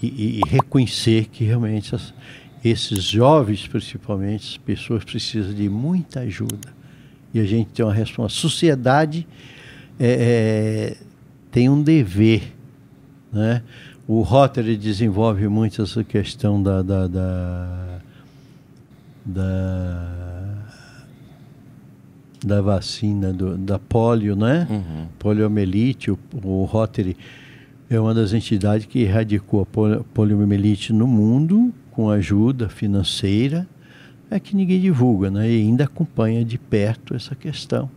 e, 0.01 0.39
e 0.39 0.41
reconhecer 0.49 1.27
que 1.27 1.43
realmente 1.43 1.93
as, 1.93 2.15
esses 2.65 3.03
jovens, 3.03 3.67
principalmente, 3.67 4.53
as 4.53 4.57
pessoas 4.57 5.03
precisam 5.03 5.53
de 5.53 5.69
muita 5.69 6.21
ajuda. 6.21 6.73
E 7.35 7.41
a 7.41 7.45
gente 7.45 7.71
tem 7.71 7.85
uma 7.85 7.93
responsabilidade. 7.93 8.37
A 8.37 8.41
sociedade 8.41 9.27
é, 9.99 10.07
é, 10.09 10.97
tem 11.51 11.69
um 11.69 11.83
dever, 11.83 12.55
né? 13.33 13.63
O 14.07 14.23
Rotary 14.23 14.77
desenvolve 14.77 15.47
muito 15.49 15.83
essa 15.83 16.03
questão 16.03 16.63
da, 16.63 16.81
da, 16.81 17.07
da, 17.07 17.99
da, 19.27 20.28
da 22.45 22.61
vacina 22.61 23.33
do, 23.33 23.57
da 23.57 23.79
polio, 23.79 24.37
né? 24.37 24.67
Uhum. 24.71 25.07
Poliomielite. 25.19 26.11
O, 26.11 26.19
o 26.43 26.65
Rotary 26.65 27.17
é 27.91 27.99
uma 27.99 28.15
das 28.15 28.33
entidades 28.33 28.87
que 28.87 29.01
erradicou 29.01 29.63
a 29.63 30.05
poliomielite 30.15 30.93
no 30.93 31.07
mundo 31.07 31.73
com 31.91 32.11
ajuda 32.11 32.69
financeira. 32.69 33.67
É 34.31 34.39
que 34.39 34.55
ninguém 34.55 34.81
divulga, 34.81 35.31
né? 35.31 35.51
E 35.51 35.63
ainda 35.63 35.85
acompanha 35.85 36.45
de 36.45 36.59
perto 36.59 37.15
essa 37.15 37.35
questão. 37.35 37.91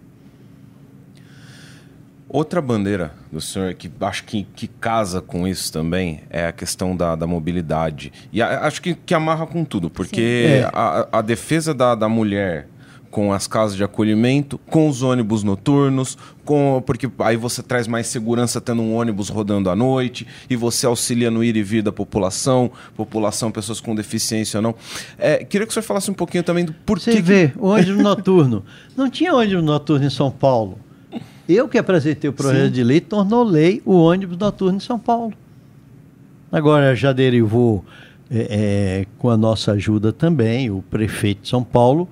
Outra 2.34 2.62
bandeira 2.62 3.12
do 3.30 3.42
senhor 3.42 3.74
que 3.74 3.92
acho 4.00 4.24
que, 4.24 4.48
que 4.56 4.66
casa 4.66 5.22
com 5.22 5.46
isso 5.46 5.70
também 5.74 6.22
é 6.30 6.48
a 6.48 6.54
questão 6.54 6.96
da, 6.96 7.14
da 7.14 7.28
mobilidade. 7.28 8.14
E 8.32 8.42
a, 8.42 8.62
acho 8.62 8.82
que, 8.82 8.96
que 8.96 9.14
amarra 9.14 9.46
com 9.46 9.66
tudo, 9.66 9.90
porque 9.90 10.62
é. 10.62 10.70
a, 10.72 11.10
a 11.12 11.22
defesa 11.22 11.74
da, 11.74 11.94
da 11.94 12.08
mulher 12.08 12.70
com 13.12 13.34
as 13.34 13.46
casas 13.46 13.76
de 13.76 13.84
acolhimento, 13.84 14.58
com 14.58 14.88
os 14.88 15.04
ônibus 15.04 15.44
noturnos, 15.44 16.18
com 16.46 16.82
porque 16.86 17.12
aí 17.20 17.36
você 17.36 17.62
traz 17.62 17.86
mais 17.86 18.08
segurança 18.08 18.62
tendo 18.62 18.82
um 18.82 18.96
ônibus 18.96 19.28
rodando 19.28 19.70
à 19.70 19.76
noite 19.76 20.26
e 20.50 20.56
você 20.56 20.86
auxilia 20.86 21.30
no 21.30 21.44
ir 21.44 21.58
e 21.58 21.62
vir 21.62 21.84
da 21.84 21.92
população, 21.92 22.72
população, 22.96 23.52
pessoas 23.52 23.82
com 23.82 23.94
deficiência 23.94 24.60
ou 24.60 24.64
não. 24.64 24.76
É, 25.20 25.44
queria 25.44 25.68
que 25.68 25.72
o 25.72 25.74
senhor 25.74 25.84
falasse 25.84 26.10
um 26.10 26.14
pouquinho 26.14 26.44
também 26.44 26.64
do 26.64 26.74
porquê. 26.74 27.12
Você 27.12 27.22
vê, 27.22 27.52
o 27.58 27.68
ônibus 27.68 28.02
noturno. 28.02 28.64
Não 28.96 29.10
tinha 29.10 29.36
ônibus 29.36 29.64
noturno 29.64 30.06
em 30.06 30.10
São 30.10 30.32
Paulo. 30.32 30.80
Eu 31.50 31.68
que 31.68 31.78
apresentei 31.78 32.30
o 32.30 32.34
projeto 32.34 32.68
Sim. 32.68 32.72
de 32.72 32.84
lei, 32.84 33.02
tornou 33.02 33.44
lei 33.44 33.82
o 33.86 33.94
ônibus 33.94 34.38
noturno 34.38 34.78
em 34.78 34.82
São 34.82 34.98
Paulo. 34.98 35.34
Agora 36.50 36.96
já 36.96 37.12
derivou, 37.12 37.84
é, 38.30 39.02
é, 39.02 39.06
com 39.18 39.30
a 39.30 39.36
nossa 39.36 39.74
ajuda 39.74 40.14
também, 40.14 40.72
o 40.72 40.82
prefeito 40.90 41.42
de 41.42 41.50
São 41.50 41.62
Paulo 41.62 42.08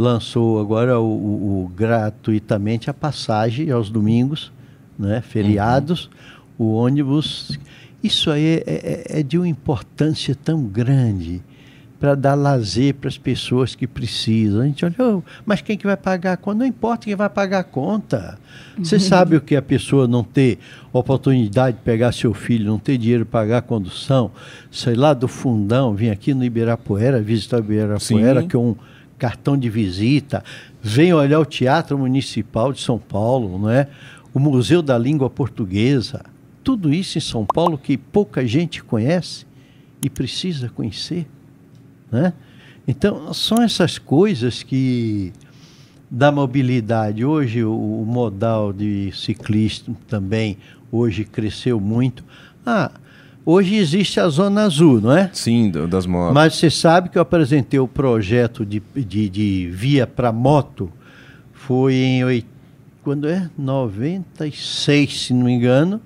lançou 0.00 0.58
agora 0.58 0.98
o, 0.98 1.04
o, 1.04 1.64
o 1.64 1.68
gratuitamente 1.68 2.88
a 2.88 2.94
passagem 2.94 3.70
aos 3.70 3.90
domingos, 3.90 4.50
né, 4.98 5.20
feriados, 5.20 6.10
uhum. 6.58 6.66
o 6.66 6.72
ônibus. 6.72 7.58
Isso 8.02 8.30
aí 8.30 8.62
é, 8.66 9.04
é, 9.10 9.20
é 9.20 9.22
de 9.22 9.36
uma 9.36 9.46
importância 9.46 10.34
tão 10.34 10.64
grande 10.64 11.42
para 12.00 12.14
dar 12.14 12.34
lazer 12.34 12.94
para 12.94 13.08
as 13.08 13.18
pessoas 13.18 13.74
que 13.74 13.86
precisam. 13.86 14.62
A 14.62 14.64
gente 14.64 14.82
olha, 14.86 14.94
oh, 15.00 15.22
mas 15.44 15.60
quem 15.60 15.76
que 15.76 15.86
vai 15.86 15.98
pagar 15.98 16.32
a 16.32 16.36
conta? 16.38 16.58
Não 16.60 16.64
importa 16.64 17.04
quem 17.04 17.14
vai 17.14 17.28
pagar 17.28 17.58
a 17.58 17.64
conta. 17.64 18.38
Você 18.78 18.94
uhum. 18.94 19.00
sabe 19.02 19.36
o 19.36 19.40
que 19.42 19.54
a 19.54 19.60
pessoa 19.60 20.08
não 20.08 20.24
ter 20.24 20.58
oportunidade 20.94 21.76
de 21.76 21.82
pegar 21.82 22.12
seu 22.12 22.32
filho, 22.32 22.64
não 22.64 22.78
ter 22.78 22.96
dinheiro 22.96 23.26
para 23.26 23.40
pagar 23.40 23.58
a 23.58 23.62
condução, 23.62 24.30
sei 24.70 24.94
lá 24.94 25.12
do 25.12 25.28
fundão, 25.28 25.94
vir 25.94 26.08
aqui 26.08 26.32
no 26.32 26.42
Ibirapuera, 26.42 27.20
visitar 27.20 27.58
o 27.58 27.60
Ibirapuera, 27.60 28.40
Sim. 28.40 28.48
que 28.48 28.56
é 28.56 28.58
um 28.58 28.74
cartão 29.20 29.56
de 29.56 29.68
visita, 29.68 30.42
vem 30.82 31.12
olhar 31.12 31.38
o 31.38 31.44
Teatro 31.44 31.98
Municipal 31.98 32.72
de 32.72 32.80
São 32.80 32.98
Paulo, 32.98 33.58
não 33.58 33.68
é? 33.68 33.86
o 34.32 34.40
Museu 34.40 34.80
da 34.80 34.96
Língua 34.96 35.28
Portuguesa, 35.28 36.24
tudo 36.64 36.92
isso 36.92 37.18
em 37.18 37.20
São 37.20 37.44
Paulo 37.44 37.76
que 37.76 37.98
pouca 37.98 38.46
gente 38.46 38.82
conhece 38.82 39.46
e 40.02 40.08
precisa 40.08 40.70
conhecer. 40.70 41.26
Né? 42.10 42.32
Então, 42.88 43.34
são 43.34 43.62
essas 43.62 43.98
coisas 43.98 44.62
que 44.62 45.32
da 46.10 46.32
mobilidade. 46.32 47.24
Hoje 47.24 47.62
o, 47.62 47.72
o 47.72 48.06
modal 48.06 48.72
de 48.72 49.12
ciclista 49.12 49.92
também 50.08 50.56
hoje 50.90 51.24
cresceu 51.24 51.78
muito. 51.78 52.24
Ah, 52.64 52.90
Hoje 53.44 53.76
existe 53.76 54.20
a 54.20 54.28
Zona 54.28 54.62
Azul, 54.62 55.00
não 55.00 55.12
é? 55.16 55.30
Sim, 55.32 55.70
das 55.70 56.06
motos. 56.06 56.34
Mas 56.34 56.56
você 56.56 56.70
sabe 56.70 57.08
que 57.08 57.16
eu 57.16 57.22
apresentei 57.22 57.80
o 57.80 57.88
projeto 57.88 58.66
de, 58.66 58.82
de, 58.94 59.28
de 59.28 59.70
via 59.72 60.06
para 60.06 60.30
moto 60.30 60.92
foi 61.52 61.94
em 61.94 62.44
quando 63.02 63.28
é 63.28 63.48
96, 63.56 65.22
se 65.22 65.32
não 65.32 65.44
me 65.44 65.52
engano, 65.52 66.00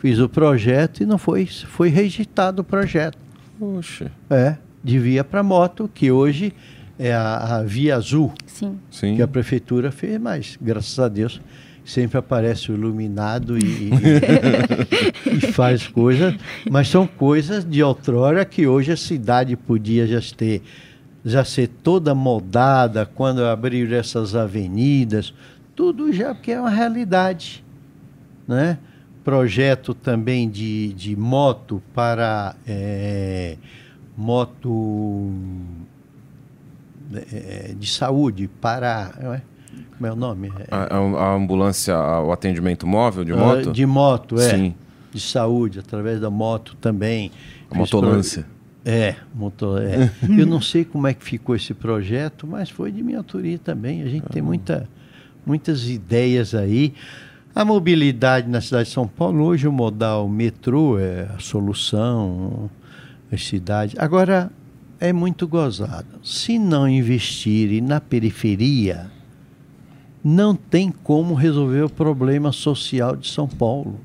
fiz 0.00 0.18
o 0.20 0.28
projeto 0.28 1.02
e 1.02 1.06
não 1.06 1.18
foi 1.18 1.46
foi 1.46 1.88
rejeitado 1.88 2.62
o 2.62 2.64
projeto. 2.64 3.18
Poxa, 3.58 4.12
É, 4.30 4.56
de 4.82 4.98
via 4.98 5.24
para 5.24 5.42
moto, 5.42 5.90
que 5.92 6.12
hoje 6.12 6.52
é 6.98 7.12
a, 7.12 7.56
a 7.56 7.62
via 7.62 7.96
azul 7.96 8.32
Sim. 8.46 8.78
sim. 8.90 9.16
que 9.16 9.22
a 9.22 9.26
prefeitura 9.26 9.90
fez, 9.90 10.20
mas 10.20 10.56
graças 10.60 10.98
a 10.98 11.08
Deus 11.08 11.40
sempre 11.88 12.18
aparece 12.18 12.70
o 12.70 12.74
iluminado 12.74 13.56
e, 13.58 13.88
e- 13.88 13.90
e 15.38 15.40
faz 15.52 15.86
coisas, 15.88 16.34
mas 16.70 16.88
são 16.88 17.06
coisas 17.06 17.64
de 17.64 17.82
outrora 17.82 18.44
que 18.44 18.66
hoje 18.66 18.92
a 18.92 18.96
cidade 18.96 19.56
podia 19.56 20.06
já 20.06 20.20
ter 20.36 20.62
já 21.24 21.44
ser 21.44 21.68
toda 21.82 22.14
moldada 22.14 23.04
quando 23.04 23.44
abrir 23.44 23.92
essas 23.92 24.34
avenidas, 24.34 25.34
tudo 25.74 26.12
já 26.12 26.34
que 26.34 26.52
é 26.52 26.60
uma 26.60 26.70
realidade, 26.70 27.64
né? 28.46 28.78
Projeto 29.24 29.92
também 29.94 30.48
de, 30.48 30.92
de 30.92 31.16
moto 31.16 31.82
para 31.94 32.54
eh, 32.66 33.56
moto 34.16 35.30
eh, 37.12 37.74
de 37.78 37.86
saúde 37.86 38.48
para 38.60 39.12
é? 39.20 39.57
Como 39.96 40.06
é 40.06 40.12
o 40.12 40.16
nome? 40.16 40.52
É, 40.58 40.66
A, 40.74 40.96
a- 40.96 41.24
a 41.30 41.34
ambulância, 41.34 41.94
a- 41.94 42.22
o 42.22 42.32
atendimento 42.32 42.86
móvel 42.86 43.24
de 43.24 43.32
ah, 43.32 43.36
moto? 43.36 43.72
De 43.72 43.86
moto, 43.86 44.38
é. 44.40 44.50
Sim. 44.56 44.74
De 45.12 45.20
saúde, 45.20 45.78
através 45.78 46.20
da 46.20 46.30
moto 46.30 46.76
também. 46.80 47.30
A 47.70 47.74
motolância. 47.76 48.42
pro- 48.42 48.90
É, 48.92 49.16
motor, 49.34 49.82
é. 49.82 50.10
Eu 50.38 50.46
não 50.46 50.60
sei 50.60 50.84
como 50.84 51.06
é 51.06 51.14
que 51.14 51.24
ficou 51.24 51.54
esse 51.56 51.72
projeto, 51.74 52.46
mas 52.46 52.70
foi 52.70 52.92
de 52.92 53.02
minha 53.02 53.18
autoria 53.18 53.58
também. 53.58 54.02
A 54.02 54.08
gente 54.08 54.26
tem 54.28 54.40
muita, 54.42 54.88
muitas 55.46 55.88
ideias 55.88 56.54
aí. 56.54 56.94
A 57.54 57.64
mobilidade 57.64 58.48
na 58.48 58.60
cidade 58.60 58.88
de 58.88 58.94
São 58.94 59.08
Paulo, 59.08 59.42
hoje 59.44 59.66
o 59.66 59.72
modal 59.72 60.28
metrô 60.28 60.98
é 60.98 61.28
a 61.34 61.38
solução, 61.40 62.70
as 63.32 63.44
cidades. 63.44 63.94
Agora, 63.98 64.50
é 65.00 65.12
muito 65.12 65.48
gozado. 65.48 66.06
Se 66.22 66.58
não 66.58 66.88
investirem 66.88 67.80
na 67.80 68.00
periferia, 68.00 69.10
não 70.24 70.54
tem 70.54 70.90
como 70.90 71.34
resolver 71.34 71.82
o 71.82 71.90
problema 71.90 72.52
social 72.52 73.16
de 73.16 73.28
São 73.28 73.46
Paulo. 73.48 73.98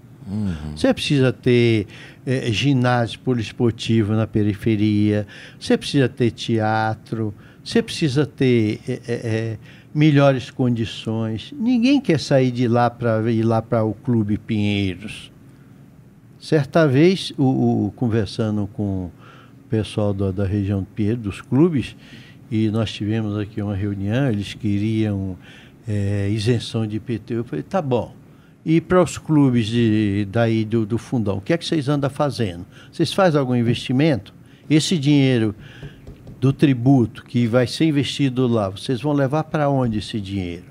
Você 0.76 0.94
precisa 0.94 1.34
ter 1.34 1.86
eh, 2.26 2.50
ginásio 2.52 3.20
poliesportivo 3.20 4.14
na 4.14 4.26
periferia, 4.26 5.28
você 5.60 5.78
precisa 5.78 6.08
ter 6.08 6.32
teatro, 6.32 7.34
você 7.64 7.82
precisa 7.82 8.26
ter 8.26 8.80
eh, 8.88 9.02
eh, 9.08 9.58
melhores 9.94 10.50
condições. 10.50 11.54
Ninguém 11.60 12.00
quer 12.00 12.20
sair 12.20 12.52
de 12.52 12.68
lá 12.70 12.90
para 12.90 13.30
ir 13.32 13.44
lá 13.44 13.62
para 13.62 13.84
o 13.84 13.94
Clube 13.94 14.38
Pinheiros. 14.38 15.30
Certa 16.40 16.88
vez, 16.88 17.32
o, 17.38 17.88
o- 17.88 17.92
conversando 17.96 18.68
com 18.74 19.06
o 19.06 19.12
pessoal 19.70 20.14
da, 20.14 20.32
da 20.32 20.46
região 20.46 20.80
de 20.82 20.88
Pinheiro, 20.88 21.20
dos 21.20 21.42
clubes, 21.42 21.96
e 22.52 22.70
nós 22.70 22.92
tivemos 22.92 23.38
aqui 23.38 23.62
uma 23.62 23.76
reunião, 23.76 24.30
eles 24.30 24.54
queriam 24.54 25.38
eh, 25.88 26.30
isenção 26.32 26.86
de 26.88 26.98
IPTU. 26.98 27.34
Eu 27.34 27.44
falei, 27.44 27.64
tá 27.64 27.82
bom. 27.82 28.14
E 28.66 28.80
para 28.80 29.02
os 29.02 29.18
clubes 29.18 29.68
de, 29.68 30.26
daí 30.32 30.64
do, 30.64 30.86
do 30.86 30.98
fundão, 30.98 31.38
o 31.38 31.42
que 31.42 31.52
é 31.52 31.58
que 31.58 31.66
vocês 31.66 31.90
andam 31.90 32.10
fazendo? 32.10 32.66
Vocês 32.92 33.12
fazem 33.12 33.40
algum 33.40 33.56
investimento? 33.56 34.34
Esse 34.70 34.98
dinheiro 34.98 35.54
do 36.40 36.54
tributo 36.54 37.24
que 37.24 37.46
vai 37.46 37.68
ser 37.68 37.86
investido 37.86 38.48
lá, 38.48 38.70
vocês 38.70 39.02
vão 39.02 39.14
levar 39.14 39.44
para 39.46 39.70
onde 39.70 40.00
esse 40.00 40.20
dinheiro? 40.20 40.66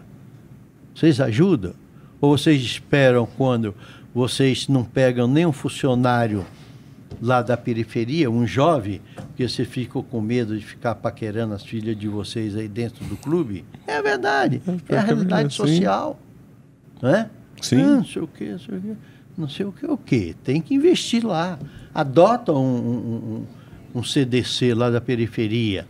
Vocês 0.95 1.21
ajudam? 1.21 1.75
Ou 2.21 2.37
vocês 2.37 2.62
esperam 2.62 3.26
quando 3.26 3.75
vocês 4.14 4.68
não 4.68 4.85
pegam 4.85 5.27
nenhum 5.27 5.53
funcionário 5.53 6.46
lá 7.23 7.41
da 7.41 7.57
periferia, 7.57 8.29
um 8.29 8.45
jovem, 8.45 9.01
porque 9.15 9.49
você 9.49 9.65
ficou 9.65 10.03
com 10.03 10.21
medo 10.21 10.59
de 10.59 10.65
ficar 10.65 10.97
paquerando 10.97 11.55
as 11.55 11.63
filhas 11.65 11.97
de 11.97 12.09
vocês 12.09 12.57
aí 12.57 12.67
dentro 12.67 13.05
do 13.05 13.17
clube? 13.17 13.65
É 13.87 14.03
verdade. 14.03 14.61
É 14.89 14.99
a 14.99 15.03
realidade 15.03 15.55
sim. 15.55 15.57
social. 15.57 16.19
Não 17.01 17.15
é? 17.15 17.31
Sim. 17.61 17.81
Ah, 17.81 17.87
não 17.99 18.05
sei 18.05 18.23
o 18.23 18.27
quê, 18.27 18.49
não 18.51 18.59
sei 18.59 18.77
o 18.77 18.81
quê. 18.81 18.93
Não 19.39 19.49
sei 19.49 19.67
o 19.67 19.73
que 19.73 19.87
o 19.87 19.97
quê. 19.97 20.35
Tem 20.43 20.61
que 20.61 20.75
investir 20.75 21.25
lá. 21.25 21.59
Adota 21.95 22.53
um, 22.53 22.57
um, 22.59 23.45
um- 23.95 24.01
um 24.01 24.03
CDC 24.03 24.75
lá 24.75 24.91
da 24.91 25.01
periferia 25.01 25.87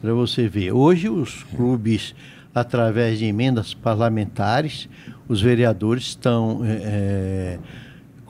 para 0.00 0.14
você 0.14 0.48
ver. 0.48 0.72
Hoje 0.72 1.08
os 1.10 1.42
clubes, 1.42 2.14
através 2.54 3.18
de 3.18 3.26
emendas 3.26 3.74
parlamentares, 3.74 4.88
os 5.28 5.42
vereadores 5.42 6.04
estão 6.04 6.62
eh, 6.64 7.58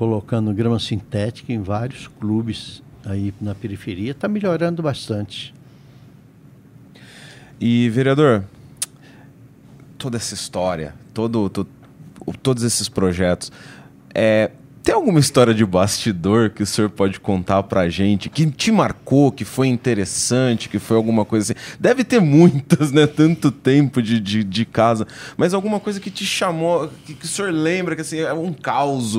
colocando 0.00 0.54
grama 0.54 0.80
sintética 0.80 1.52
em 1.52 1.60
vários 1.60 2.08
clubes 2.08 2.82
aí 3.04 3.34
na 3.38 3.54
periferia. 3.54 4.12
Está 4.12 4.28
melhorando 4.28 4.82
bastante. 4.82 5.52
E, 7.60 7.86
vereador, 7.90 8.42
toda 9.98 10.16
essa 10.16 10.32
história, 10.32 10.94
todo, 11.12 11.50
todos 12.42 12.62
esses 12.62 12.88
projetos, 12.88 13.52
é, 14.14 14.50
tem 14.82 14.94
alguma 14.94 15.20
história 15.20 15.52
de 15.52 15.64
bastidor 15.64 16.50
que 16.50 16.62
o 16.62 16.66
senhor 16.66 16.88
pode 16.90 17.20
contar 17.20 17.62
pra 17.64 17.88
gente, 17.88 18.30
que 18.30 18.50
te 18.50 18.72
marcou, 18.72 19.30
que 19.30 19.44
foi 19.44 19.68
interessante, 19.68 20.68
que 20.68 20.78
foi 20.78 20.96
alguma 20.96 21.24
coisa 21.24 21.52
assim? 21.52 21.76
Deve 21.78 22.02
ter 22.02 22.20
muitas, 22.20 22.90
né? 22.90 23.06
Tanto 23.06 23.50
tempo 23.50 24.00
de, 24.00 24.18
de, 24.18 24.42
de 24.42 24.64
casa, 24.64 25.06
mas 25.36 25.52
alguma 25.52 25.78
coisa 25.78 26.00
que 26.00 26.10
te 26.10 26.24
chamou, 26.24 26.90
que, 27.04 27.14
que 27.14 27.24
o 27.24 27.28
senhor 27.28 27.52
lembra, 27.52 27.94
que 27.94 28.00
assim, 28.00 28.20
é 28.20 28.32
um 28.32 28.52
caos 28.52 29.14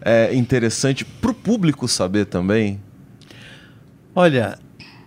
é, 0.00 0.34
interessante 0.34 1.04
pro 1.04 1.32
público 1.32 1.86
saber 1.86 2.26
também? 2.26 2.80
Olha, 4.14 4.58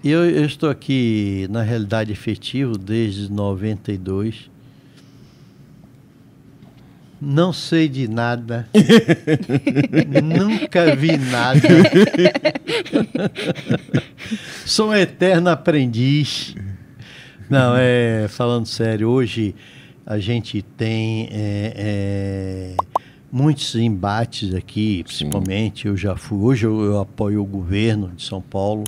eu, 0.04 0.30
eu 0.30 0.46
estou 0.46 0.70
aqui 0.70 1.46
na 1.50 1.62
realidade 1.62 2.12
efetivo 2.12 2.78
desde 2.78 3.30
92. 3.32 4.50
Não 7.22 7.52
sei 7.52 7.90
de 7.90 8.08
nada. 8.08 8.68
Nunca 10.24 10.96
vi 10.96 11.18
nada. 11.18 11.60
Sou 14.66 14.90
um 14.90 14.96
eterno 14.96 15.50
aprendiz. 15.50 16.56
Não, 17.50 17.76
é 17.78 18.28
falando 18.30 18.66
sério, 18.68 19.10
hoje 19.10 19.54
a 20.06 20.18
gente 20.18 20.62
tem 20.62 21.28
é, 21.32 21.74
é, 21.76 22.76
muitos 23.32 23.76
embates 23.76 24.56
aqui, 24.56 25.04
principalmente 25.04 25.88
eu 25.88 25.98
já 25.98 26.16
fui. 26.16 26.38
Hoje 26.38 26.66
eu, 26.66 26.82
eu 26.82 27.00
apoio 27.00 27.42
o 27.42 27.46
governo 27.46 28.12
de 28.16 28.24
São 28.24 28.42
Paulo, 28.42 28.86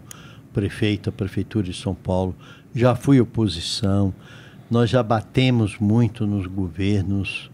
o 0.50 0.54
prefeito, 0.54 1.10
a 1.10 1.12
prefeitura 1.12 1.65
de 1.65 1.74
São 1.74 1.94
Paulo. 1.94 2.34
Já 2.74 2.96
fui 2.96 3.20
oposição. 3.20 4.13
Nós 4.70 4.89
já 4.89 5.04
batemos 5.04 5.78
muito 5.78 6.26
nos 6.26 6.48
governos 6.48 7.50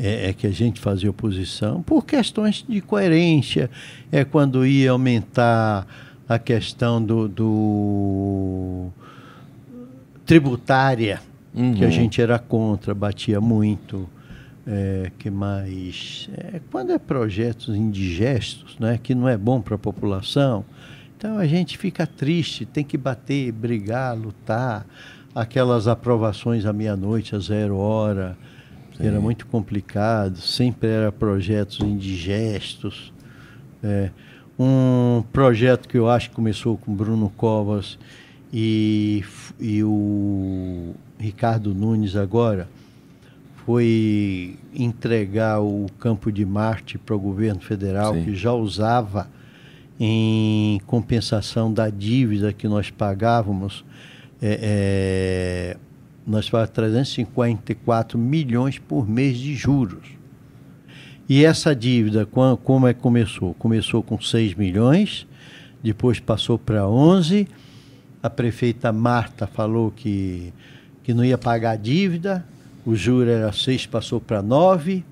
é, 0.00 0.30
é 0.30 0.32
que 0.32 0.46
a 0.46 0.50
gente 0.50 0.80
fazia 0.80 1.10
oposição 1.10 1.82
por 1.82 2.04
questões 2.06 2.64
de 2.66 2.80
coerência. 2.80 3.70
É 4.10 4.24
quando 4.24 4.64
ia 4.64 4.90
aumentar 4.92 5.86
a 6.26 6.38
questão 6.38 7.02
do, 7.04 7.28
do 7.28 8.88
tributária, 10.24 11.20
que 11.52 11.82
a 11.84 11.86
Uhum. 11.86 11.90
gente 11.90 12.22
era 12.22 12.38
contra, 12.38 12.94
batia 12.94 13.40
muito. 13.40 14.08
É, 14.66 15.10
que 15.18 15.30
mais? 15.30 16.28
É, 16.36 16.60
quando 16.70 16.92
é 16.92 16.98
projetos 16.98 17.74
indigestos, 17.74 18.76
né, 18.78 19.00
que 19.02 19.14
não 19.14 19.28
é 19.28 19.36
bom 19.36 19.60
para 19.60 19.74
a 19.74 19.78
população, 19.78 20.64
então 21.16 21.38
a 21.38 21.46
gente 21.46 21.76
fica 21.76 22.06
triste, 22.06 22.64
tem 22.64 22.84
que 22.84 22.96
bater, 22.96 23.50
brigar, 23.52 24.16
lutar. 24.16 24.86
Aquelas 25.34 25.86
aprovações 25.88 26.66
à 26.66 26.72
meia-noite, 26.72 27.34
a 27.34 27.38
zero 27.38 27.76
hora, 27.76 28.36
que 29.00 29.06
era 29.06 29.20
muito 29.20 29.46
complicado, 29.46 30.38
sempre 30.38 30.88
era 30.88 31.10
projetos 31.10 31.80
indigestos. 31.80 33.12
É, 33.82 34.10
um 34.58 35.22
projeto 35.32 35.88
que 35.88 35.96
eu 35.96 36.08
acho 36.08 36.28
que 36.28 36.36
começou 36.36 36.76
com 36.76 36.94
Bruno 36.94 37.30
Covas 37.36 37.98
e, 38.52 39.24
e 39.58 39.82
o 39.82 40.94
Ricardo 41.18 41.74
Nunes 41.74 42.14
agora 42.14 42.68
foi 43.64 44.58
entregar 44.74 45.60
o 45.60 45.86
campo 45.98 46.30
de 46.30 46.44
Marte 46.44 46.98
para 46.98 47.14
o 47.16 47.18
governo 47.18 47.60
federal, 47.60 48.14
Sim. 48.14 48.24
que 48.24 48.34
já 48.34 48.52
usava 48.52 49.28
em 49.98 50.80
compensação 50.86 51.72
da 51.72 51.88
dívida 51.88 52.52
que 52.52 52.66
nós 52.68 52.90
pagávamos. 52.90 53.84
é, 54.42 55.76
é, 55.76 55.89
nós 56.26 56.48
pagávamos 56.48 56.74
354 56.74 58.18
milhões 58.18 58.78
por 58.78 59.08
mês 59.08 59.38
de 59.38 59.54
juros. 59.54 60.20
E 61.28 61.44
essa 61.44 61.74
dívida, 61.76 62.26
como 62.26 62.88
é 62.88 62.92
que 62.92 63.00
começou? 63.00 63.54
Começou 63.54 64.02
com 64.02 64.20
6 64.20 64.54
milhões, 64.54 65.26
depois 65.82 66.18
passou 66.18 66.58
para 66.58 66.88
11. 66.88 67.46
A 68.22 68.28
prefeita 68.28 68.92
Marta 68.92 69.46
falou 69.46 69.90
que, 69.90 70.52
que 71.02 71.14
não 71.14 71.24
ia 71.24 71.38
pagar 71.38 71.70
a 71.70 71.76
dívida, 71.76 72.44
o 72.84 72.96
juro 72.96 73.30
era 73.30 73.52
6, 73.52 73.86
passou 73.86 74.20
para 74.20 74.42
9%. 74.42 75.04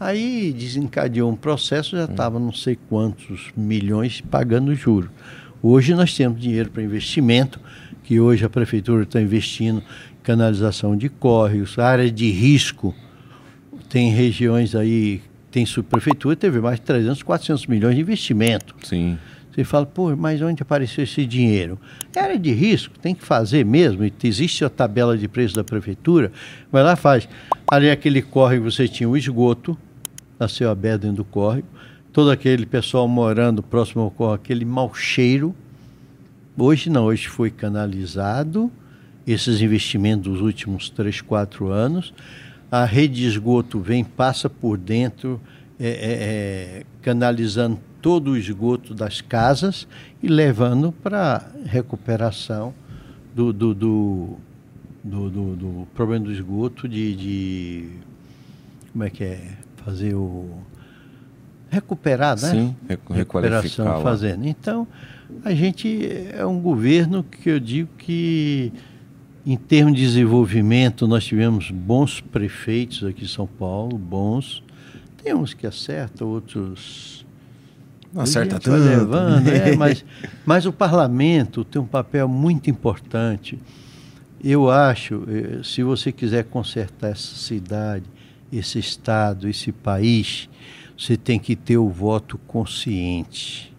Aí 0.00 0.52
desencadeou 0.52 1.30
um 1.30 1.36
processo, 1.36 1.96
já 1.96 2.06
estava 2.06 2.40
não 2.40 2.52
sei 2.52 2.76
quantos 2.88 3.52
milhões 3.56 4.20
pagando 4.20 4.74
juro. 4.74 5.10
Hoje 5.62 5.94
nós 5.94 6.14
temos 6.16 6.40
dinheiro 6.40 6.70
para 6.70 6.82
investimento, 6.82 7.60
que 8.10 8.18
hoje 8.18 8.44
a 8.44 8.50
prefeitura 8.50 9.04
está 9.04 9.20
investindo 9.22 9.78
em 9.78 10.22
canalização 10.24 10.96
de 10.96 11.08
córregos, 11.08 11.78
área 11.78 12.10
de 12.10 12.28
risco. 12.28 12.92
Tem 13.88 14.10
regiões 14.10 14.74
aí, 14.74 15.22
tem 15.48 15.64
subprefeitura, 15.64 16.34
teve 16.34 16.58
mais 16.58 16.80
de 16.80 16.86
300, 16.86 17.22
400 17.22 17.68
milhões 17.68 17.94
de 17.94 18.00
investimento. 18.00 18.74
Sim. 18.82 19.16
Você 19.52 19.62
fala, 19.62 19.86
pô, 19.86 20.16
mas 20.16 20.42
onde 20.42 20.60
apareceu 20.60 21.04
esse 21.04 21.24
dinheiro? 21.24 21.78
É 22.12 22.18
área 22.18 22.36
de 22.36 22.50
risco, 22.50 22.98
tem 22.98 23.14
que 23.14 23.24
fazer 23.24 23.64
mesmo. 23.64 24.02
Existe 24.24 24.64
a 24.64 24.68
tabela 24.68 25.16
de 25.16 25.28
preço 25.28 25.54
da 25.54 25.62
prefeitura, 25.62 26.32
vai 26.72 26.82
lá 26.82 26.96
faz. 26.96 27.28
Ali 27.70 27.92
aquele 27.92 28.22
córrego 28.22 28.68
você 28.68 28.88
tinha 28.88 29.08
o 29.08 29.16
esgoto, 29.16 29.78
a 30.36 30.48
céu 30.48 30.68
aberto 30.68 31.02
dentro 31.02 31.18
do 31.18 31.24
córrego, 31.24 31.68
todo 32.12 32.28
aquele 32.32 32.66
pessoal 32.66 33.06
morando 33.06 33.62
próximo 33.62 34.02
ao 34.02 34.10
córrego, 34.10 34.42
aquele 34.42 34.64
mau 34.64 34.92
cheiro. 34.92 35.54
Hoje 36.62 36.90
não, 36.90 37.06
hoje 37.06 37.26
foi 37.26 37.50
canalizado 37.50 38.70
esses 39.26 39.62
investimentos 39.62 40.30
dos 40.30 40.42
últimos 40.42 40.90
3, 40.90 41.22
4 41.22 41.68
anos. 41.68 42.12
A 42.70 42.84
rede 42.84 43.14
de 43.14 43.26
esgoto 43.26 43.80
vem, 43.80 44.04
passa 44.04 44.50
por 44.50 44.76
dentro, 44.76 45.40
é, 45.78 45.88
é, 45.88 45.90
é, 45.90 46.82
canalizando 47.00 47.80
todo 48.02 48.32
o 48.32 48.36
esgoto 48.36 48.92
das 48.92 49.22
casas 49.22 49.88
e 50.22 50.28
levando 50.28 50.92
para 50.92 51.50
recuperação 51.64 52.74
do, 53.34 53.54
do, 53.54 53.74
do, 53.74 54.36
do, 55.02 55.88
problema 55.94 56.26
do 56.26 56.32
esgoto, 56.32 56.86
de, 56.86 57.16
de, 57.16 57.88
Como 58.92 59.02
é 59.02 59.08
que 59.08 59.24
é? 59.24 59.56
Fazer 59.82 60.14
o. 60.14 60.58
Recuperar, 61.70 62.38
né? 62.38 62.50
Sim, 62.50 62.76
recuperação 63.14 64.02
fazendo. 64.02 64.44
Então, 64.46 64.86
a 65.44 65.54
gente 65.54 66.08
é 66.32 66.44
um 66.44 66.60
governo 66.60 67.24
que 67.24 67.50
eu 67.50 67.60
digo 67.60 67.88
que, 67.96 68.72
em 69.46 69.56
termos 69.56 69.94
de 69.94 70.02
desenvolvimento, 70.02 71.06
nós 71.06 71.24
tivemos 71.24 71.70
bons 71.70 72.20
prefeitos 72.20 73.04
aqui 73.04 73.24
em 73.24 73.28
São 73.28 73.46
Paulo, 73.46 73.96
bons. 73.96 74.62
Tem 75.22 75.34
uns 75.34 75.54
que 75.54 75.66
acertam, 75.66 76.28
outros 76.28 77.24
não 78.12 78.22
acerta 78.22 78.58
tudo. 78.58 78.76
Levando, 78.76 79.48
é, 79.48 79.74
mas, 79.76 80.04
mas 80.44 80.66
o 80.66 80.72
parlamento 80.72 81.64
tem 81.64 81.80
um 81.80 81.86
papel 81.86 82.28
muito 82.28 82.68
importante. 82.68 83.58
Eu 84.42 84.70
acho, 84.70 85.22
eh, 85.28 85.60
se 85.62 85.82
você 85.82 86.10
quiser 86.10 86.44
consertar 86.44 87.10
essa 87.10 87.36
cidade, 87.36 88.04
esse 88.52 88.78
estado, 88.78 89.48
esse 89.48 89.70
país, 89.70 90.48
você 90.96 91.16
tem 91.16 91.38
que 91.38 91.54
ter 91.54 91.76
o 91.76 91.88
voto 91.88 92.38
consciente. 92.46 93.69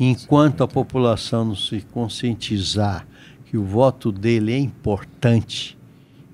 Enquanto 0.00 0.62
a 0.62 0.68
população 0.68 1.44
não 1.44 1.56
se 1.56 1.80
conscientizar 1.80 3.06
que 3.46 3.56
o 3.56 3.64
voto 3.64 4.12
dele 4.12 4.52
é 4.52 4.58
importante, 4.58 5.76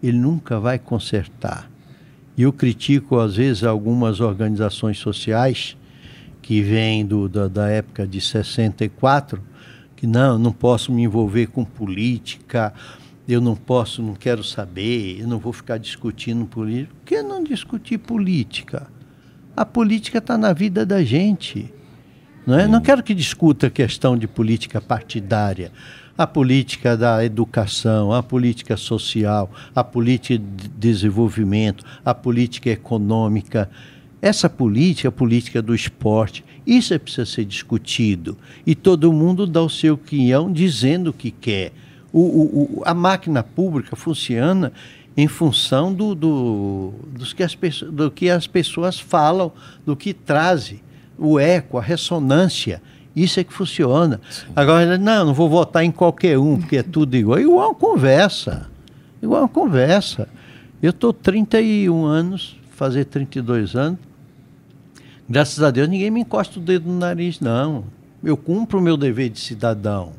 ele 0.02 0.18
nunca 0.18 0.60
vai 0.60 0.78
consertar. 0.78 1.70
E 2.36 2.42
eu 2.42 2.52
critico, 2.52 3.18
às 3.18 3.36
vezes, 3.36 3.64
algumas 3.64 4.20
organizações 4.20 4.98
sociais 4.98 5.76
que 6.42 6.60
vem 6.60 7.06
do, 7.06 7.28
da, 7.28 7.48
da 7.48 7.68
época 7.68 8.06
de 8.06 8.20
64, 8.20 9.40
que 9.96 10.06
não, 10.06 10.36
não 10.38 10.52
posso 10.52 10.92
me 10.92 11.04
envolver 11.04 11.46
com 11.46 11.64
política, 11.64 12.74
eu 13.26 13.40
não 13.40 13.56
posso, 13.56 14.02
não 14.02 14.14
quero 14.14 14.44
saber, 14.44 15.20
eu 15.20 15.26
não 15.26 15.38
vou 15.38 15.52
ficar 15.52 15.78
discutindo 15.78 16.44
política. 16.44 16.94
Por 16.94 17.04
que 17.06 17.22
não 17.22 17.42
discutir 17.42 17.96
política? 17.96 18.88
A 19.56 19.64
política 19.64 20.18
está 20.18 20.36
na 20.36 20.52
vida 20.52 20.84
da 20.84 21.02
gente. 21.02 21.72
Não, 22.46 22.58
é? 22.58 22.66
não 22.66 22.80
quero 22.80 23.02
que 23.02 23.14
discuta 23.14 23.68
a 23.68 23.70
questão 23.70 24.16
de 24.16 24.26
política 24.26 24.80
partidária. 24.80 25.72
A 26.16 26.26
política 26.26 26.96
da 26.96 27.24
educação, 27.24 28.12
a 28.12 28.22
política 28.22 28.76
social, 28.76 29.50
a 29.74 29.82
política 29.82 30.38
de 30.38 30.68
desenvolvimento, 30.68 31.84
a 32.04 32.14
política 32.14 32.70
econômica. 32.70 33.68
Essa 34.22 34.48
política, 34.48 35.08
a 35.08 35.12
política 35.12 35.60
do 35.60 35.74
esporte, 35.74 36.44
isso 36.66 36.94
é 36.94 36.98
precisa 36.98 37.26
ser 37.26 37.44
discutido. 37.44 38.38
E 38.64 38.74
todo 38.74 39.12
mundo 39.12 39.46
dá 39.46 39.60
o 39.60 39.68
seu 39.68 39.98
quinhão 39.98 40.52
dizendo 40.52 41.10
o 41.10 41.12
que 41.12 41.30
quer. 41.30 41.72
O, 42.12 42.20
o, 42.20 42.78
o, 42.78 42.82
a 42.84 42.94
máquina 42.94 43.42
pública 43.42 43.96
funciona 43.96 44.72
em 45.16 45.26
função 45.26 45.92
do, 45.92 46.14
do, 46.14 46.92
dos 47.08 47.32
que 47.32 47.42
as, 47.42 47.56
do 47.82 48.10
que 48.10 48.30
as 48.30 48.46
pessoas 48.46 48.98
falam, 49.00 49.52
do 49.84 49.96
que 49.96 50.12
trazem, 50.14 50.80
o 51.18 51.38
eco, 51.38 51.78
a 51.78 51.82
ressonância. 51.82 52.82
Isso 53.14 53.38
é 53.38 53.44
que 53.44 53.52
funciona. 53.52 54.20
Sim. 54.28 54.46
Agora, 54.56 54.98
não, 54.98 55.26
não 55.26 55.34
vou 55.34 55.48
votar 55.48 55.84
em 55.84 55.90
qualquer 55.90 56.38
um, 56.38 56.58
porque 56.58 56.78
é 56.78 56.82
tudo 56.82 57.16
igual. 57.16 57.38
Igual 57.38 57.68
uma 57.68 57.74
conversa. 57.74 58.68
Igual 59.22 59.42
uma 59.42 59.48
conversa. 59.48 60.28
Eu 60.82 60.90
estou 60.90 61.12
31 61.12 62.04
anos, 62.04 62.56
fazer 62.70 63.04
32 63.04 63.76
anos, 63.76 63.98
Graças 65.28 65.62
a 65.62 65.70
Deus 65.70 65.88
ninguém 65.88 66.10
me 66.10 66.20
encosta 66.20 66.58
o 66.58 66.62
dedo 66.62 66.88
no 66.88 66.98
nariz, 66.98 67.40
não. 67.40 67.84
Eu 68.22 68.36
cumpro 68.36 68.78
o 68.78 68.82
meu 68.82 68.96
dever 68.96 69.30
de 69.30 69.40
cidadão. 69.40 70.12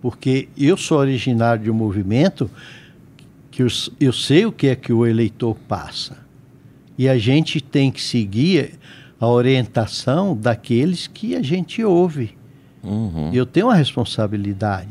Porque 0.00 0.48
eu 0.56 0.76
sou 0.76 0.98
originário 0.98 1.64
de 1.64 1.70
um 1.70 1.74
movimento 1.74 2.50
que 3.50 3.62
eu, 3.62 3.68
eu 4.00 4.12
sei 4.12 4.46
o 4.46 4.52
que 4.52 4.68
é 4.68 4.76
que 4.76 4.92
o 4.92 5.06
eleitor 5.06 5.56
passa. 5.68 6.18
E 6.96 7.08
a 7.08 7.18
gente 7.18 7.60
tem 7.60 7.90
que 7.90 8.00
seguir 8.00 8.78
a 9.18 9.26
orientação 9.26 10.36
daqueles 10.36 11.06
que 11.06 11.34
a 11.34 11.42
gente 11.42 11.82
ouve. 11.82 12.36
Uhum. 12.82 13.30
Eu 13.32 13.46
tenho 13.46 13.66
uma 13.66 13.74
responsabilidade. 13.74 14.90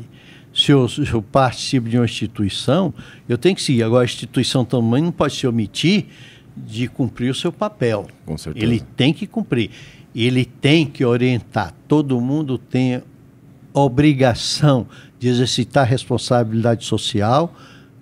Se 0.54 0.70
eu, 0.70 0.88
se 0.88 1.10
eu, 1.10 1.20
participo 1.20 1.88
de 1.88 1.96
uma 1.98 2.04
instituição, 2.04 2.94
eu 3.28 3.36
tenho 3.36 3.56
que 3.56 3.62
seguir. 3.62 3.82
Agora, 3.82 4.02
a 4.02 4.04
instituição 4.04 4.64
também 4.64 5.02
não 5.02 5.12
pode 5.12 5.34
se 5.34 5.46
omitir 5.46 6.06
de 6.56 6.86
cumprir 6.86 7.30
o 7.30 7.34
seu 7.34 7.52
papel. 7.52 8.06
Com 8.24 8.38
certeza. 8.38 8.64
Ele 8.64 8.80
tem 8.96 9.12
que 9.12 9.26
cumprir. 9.26 9.70
Ele 10.14 10.44
tem 10.44 10.86
que 10.86 11.04
orientar. 11.04 11.74
Todo 11.88 12.20
mundo 12.20 12.56
tem 12.56 13.02
obrigação 13.72 14.86
de 15.18 15.28
exercitar 15.28 15.86
responsabilidade 15.86 16.84
social, 16.84 17.52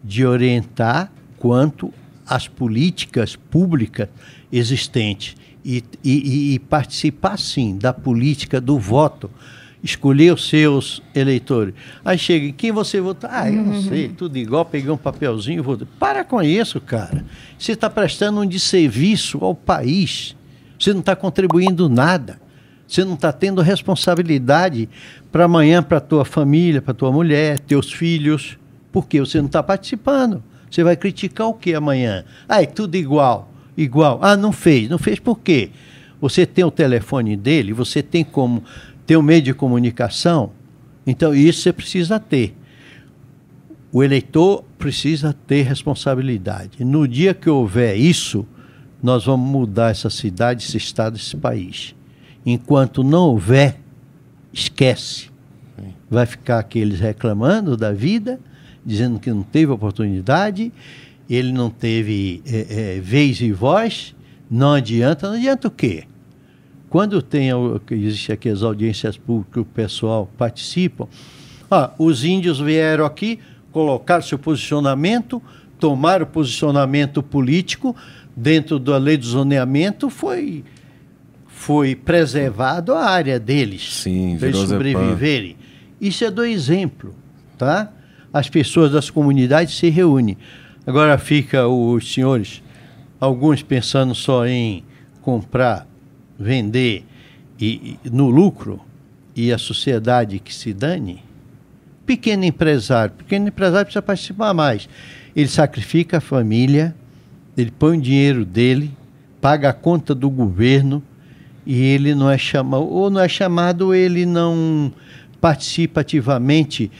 de 0.04 0.26
orientar 0.26 1.10
quanto 1.38 1.92
às 2.26 2.46
políticas 2.46 3.34
públicas 3.34 4.08
existentes 4.52 5.34
e, 5.64 5.84
e, 6.02 6.54
e 6.54 6.58
participar, 6.58 7.38
sim, 7.38 7.76
da 7.78 7.92
política 7.92 8.60
do 8.60 8.78
voto 8.78 9.30
escolher 9.82 10.32
os 10.32 10.48
seus 10.48 11.02
eleitores. 11.14 11.74
Aí 12.04 12.16
chega, 12.16 12.46
em 12.46 12.52
quem 12.52 12.70
você 12.70 13.00
vota? 13.00 13.28
Ah, 13.30 13.50
eu 13.50 13.62
não 13.62 13.82
sei, 13.82 14.08
tudo 14.08 14.38
igual, 14.38 14.64
peguei 14.64 14.90
um 14.90 14.96
papelzinho 14.96 15.58
e 15.58 15.62
votei. 15.62 15.88
Para 15.98 16.24
com 16.24 16.40
isso, 16.40 16.80
cara. 16.80 17.24
Você 17.58 17.72
está 17.72 17.90
prestando 17.90 18.40
um 18.40 18.46
desserviço 18.46 19.38
ao 19.44 19.54
país. 19.54 20.36
Você 20.78 20.92
não 20.92 21.00
está 21.00 21.16
contribuindo 21.16 21.88
nada. 21.88 22.40
Você 22.86 23.04
não 23.04 23.14
está 23.14 23.32
tendo 23.32 23.60
responsabilidade 23.60 24.88
para 25.32 25.44
amanhã, 25.44 25.82
para 25.82 25.98
a 25.98 26.00
tua 26.00 26.24
família, 26.24 26.80
para 26.80 26.94
tua 26.94 27.10
mulher, 27.10 27.58
teus 27.58 27.92
filhos. 27.92 28.58
Porque 28.92 29.18
você 29.18 29.38
não 29.38 29.46
está 29.46 29.62
participando. 29.62 30.42
Você 30.70 30.84
vai 30.84 30.96
criticar 30.96 31.48
o 31.48 31.54
que 31.54 31.74
amanhã? 31.74 32.24
Ah, 32.48 32.62
é 32.62 32.66
tudo 32.66 32.96
igual. 32.96 33.51
Igual. 33.76 34.18
Ah, 34.22 34.36
não 34.36 34.52
fez. 34.52 34.88
Não 34.88 34.98
fez 34.98 35.18
por 35.18 35.38
quê? 35.38 35.70
Você 36.20 36.46
tem 36.46 36.64
o 36.64 36.70
telefone 36.70 37.36
dele, 37.36 37.72
você 37.72 38.00
tem 38.00 38.22
como 38.22 38.62
ter 39.04 39.16
um 39.16 39.22
meio 39.22 39.42
de 39.42 39.52
comunicação, 39.52 40.52
então 41.04 41.34
isso 41.34 41.62
você 41.62 41.72
precisa 41.72 42.20
ter. 42.20 42.56
O 43.90 44.04
eleitor 44.04 44.64
precisa 44.78 45.36
ter 45.46 45.62
responsabilidade. 45.62 46.84
No 46.84 47.06
dia 47.08 47.34
que 47.34 47.50
houver 47.50 47.96
isso, 47.96 48.46
nós 49.02 49.24
vamos 49.24 49.50
mudar 49.50 49.90
essa 49.90 50.08
cidade, 50.08 50.64
esse 50.64 50.76
estado, 50.76 51.16
esse 51.16 51.36
país. 51.36 51.94
Enquanto 52.46 53.02
não 53.02 53.30
houver, 53.30 53.80
esquece. 54.52 55.28
Vai 56.08 56.24
ficar 56.24 56.60
aqueles 56.60 57.00
reclamando 57.00 57.76
da 57.76 57.92
vida, 57.92 58.38
dizendo 58.86 59.18
que 59.18 59.30
não 59.30 59.42
teve 59.42 59.72
oportunidade, 59.72 60.72
ele 61.34 61.50
não 61.50 61.70
teve 61.70 62.42
é, 62.46 62.96
é, 62.96 63.00
vez 63.00 63.40
e 63.40 63.52
voz. 63.52 64.14
Não 64.50 64.74
adianta, 64.74 65.28
não 65.28 65.36
adianta 65.36 65.68
o 65.68 65.70
quê? 65.70 66.04
Quando 66.90 67.22
tem, 67.22 67.48
existe 67.90 68.32
aqui 68.32 68.50
as 68.50 68.62
audiências 68.62 69.16
públicas, 69.16 69.62
o 69.62 69.64
pessoal 69.64 70.30
participa, 70.36 71.08
ah, 71.70 71.90
os 71.98 72.22
índios 72.22 72.60
vieram 72.60 73.06
aqui, 73.06 73.38
colocar 73.70 74.20
seu 74.20 74.38
posicionamento, 74.38 75.40
tomar 75.80 76.20
o 76.20 76.26
posicionamento 76.26 77.22
político 77.22 77.96
dentro 78.36 78.78
da 78.78 78.98
lei 78.98 79.16
do 79.16 79.24
zoneamento, 79.24 80.10
foi, 80.10 80.62
foi 81.46 81.94
preservado 81.94 82.92
a 82.92 83.08
área 83.08 83.40
deles 83.40 84.02
Sim, 84.02 84.36
para 84.38 84.48
eles 84.48 84.60
sobreviverem. 84.60 85.56
Isso 85.98 86.24
é 86.26 86.30
do 86.30 86.44
exemplo, 86.44 87.14
tá? 87.56 87.90
As 88.30 88.50
pessoas 88.50 88.92
das 88.92 89.08
comunidades 89.08 89.78
se 89.78 89.88
reúnem. 89.88 90.36
Agora 90.84 91.16
fica 91.16 91.68
os 91.68 92.12
senhores, 92.12 92.62
alguns 93.20 93.62
pensando 93.62 94.14
só 94.14 94.46
em 94.46 94.82
comprar, 95.20 95.86
vender 96.38 97.04
e, 97.60 97.98
e 98.04 98.10
no 98.10 98.28
lucro 98.28 98.80
e 99.36 99.52
a 99.52 99.58
sociedade 99.58 100.40
que 100.40 100.52
se 100.52 100.72
dane. 100.72 101.22
Pequeno 102.04 102.44
empresário, 102.44 103.14
pequeno 103.14 103.46
empresário 103.46 103.86
precisa 103.86 104.02
participar 104.02 104.52
mais. 104.52 104.88
Ele 105.36 105.48
sacrifica 105.48 106.18
a 106.18 106.20
família, 106.20 106.94
ele 107.56 107.70
põe 107.70 107.96
o 107.96 108.00
dinheiro 108.00 108.44
dele, 108.44 108.90
paga 109.40 109.68
a 109.68 109.72
conta 109.72 110.14
do 110.14 110.28
governo 110.28 111.00
e 111.64 111.80
ele 111.80 112.12
não 112.12 112.28
é 112.28 112.36
chamado, 112.36 112.82
ou 112.82 113.08
não 113.08 113.20
é 113.20 113.28
chamado, 113.28 113.94
ele 113.94 114.26
não 114.26 114.92
participa 115.40 116.00
ativamente 116.00 116.90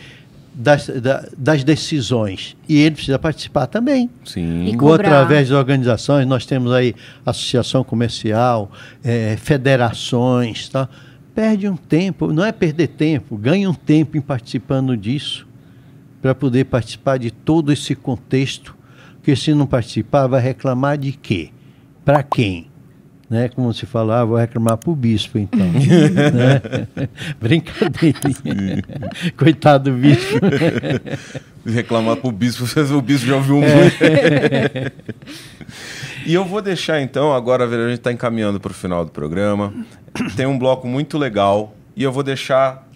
das, 0.54 0.86
da- 0.88 1.26
das 1.36 1.64
decisões. 1.64 2.56
E 2.68 2.76
ele 2.78 2.94
precisa 2.96 3.18
participar 3.18 3.66
também. 3.66 4.10
Sim. 4.24 4.64
E 4.66 4.76
Ou 4.76 4.94
através 4.94 5.48
de 5.48 5.54
organizações, 5.54 6.26
nós 6.26 6.44
temos 6.46 6.72
aí 6.72 6.94
associação 7.24 7.82
comercial, 7.82 8.70
eh, 9.02 9.36
federações, 9.40 10.68
tá? 10.68 10.88
Perde 11.34 11.66
um 11.68 11.76
tempo, 11.76 12.32
não 12.32 12.44
é 12.44 12.52
perder 12.52 12.88
tempo, 12.88 13.36
ganha 13.36 13.68
um 13.70 13.74
tempo 13.74 14.16
em 14.18 14.20
participando 14.20 14.96
disso, 14.96 15.46
para 16.20 16.34
poder 16.34 16.64
participar 16.66 17.18
de 17.18 17.30
todo 17.30 17.72
esse 17.72 17.94
contexto, 17.94 18.76
porque 19.16 19.34
se 19.34 19.54
não 19.54 19.66
participar, 19.66 20.26
vai 20.26 20.40
reclamar 20.40 20.98
de 20.98 21.12
quê? 21.12 21.48
Para 22.04 22.22
quem? 22.22 22.66
Né? 23.32 23.48
Como 23.48 23.72
se 23.72 23.86
fala, 23.86 24.20
ah, 24.20 24.24
vou 24.26 24.36
reclamar 24.36 24.76
para 24.76 24.90
o 24.90 24.94
bispo, 24.94 25.38
então. 25.38 25.58
né? 25.64 27.08
Brincadeirinha. 27.40 28.82
Coitado 29.38 29.90
do 29.90 29.96
bispo. 29.96 30.38
Reclamar 31.64 32.16
pro 32.16 32.30
bispo, 32.30 32.64
o 32.94 33.00
bispo 33.00 33.26
já 33.26 33.36
ouviu 33.36 33.62
É. 33.64 33.74
muito. 33.74 33.96
e 36.26 36.34
eu 36.34 36.44
vou 36.44 36.60
deixar 36.60 37.00
então, 37.00 37.32
agora 37.32 37.64
a 37.64 37.88
gente 37.88 38.00
está 38.00 38.12
encaminhando 38.12 38.60
para 38.60 38.70
o 38.70 38.74
final 38.74 39.02
do 39.02 39.10
programa. 39.10 39.72
Tem 40.36 40.44
um 40.44 40.58
bloco 40.58 40.86
muito 40.86 41.16
legal 41.16 41.74
e 41.96 42.02
eu 42.02 42.12
vou 42.12 42.22
deixar 42.22 42.86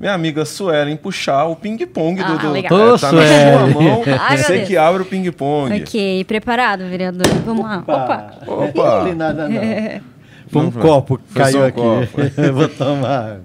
minha 0.00 0.12
amiga 0.14 0.44
Suelen 0.44 0.96
puxar 0.96 1.44
o 1.46 1.56
ping-pong 1.56 2.22
do, 2.22 2.32
Ah, 2.32 2.36
do 2.36 2.50
legal. 2.50 2.72
Ô, 2.94 2.98
tá 2.98 3.12
na 3.12 3.22
sua 3.22 3.66
mão. 3.82 4.02
Ai, 4.20 4.38
Você 4.38 4.60
que 4.62 4.76
abre 4.76 5.02
o 5.02 5.04
ping-pong. 5.04 5.82
Ok, 5.82 6.24
preparado, 6.24 6.84
vereador. 6.88 7.26
Vamos 7.44 7.64
lá. 7.64 7.78
Opa! 7.86 8.34
Opa. 8.46 8.98
Não 8.98 9.04
tem 9.04 9.14
nada 9.14 9.48
não. 9.48 9.60
Foi 10.48 10.62
um 10.62 10.64
Não 10.66 10.72
copo 10.72 11.18
que 11.18 11.34
caiu 11.34 11.60
um 11.60 11.64
aqui. 11.64 11.80
copo. 11.80 12.20
Eu 12.40 12.54
vou 12.54 12.68
tomar. 12.68 13.40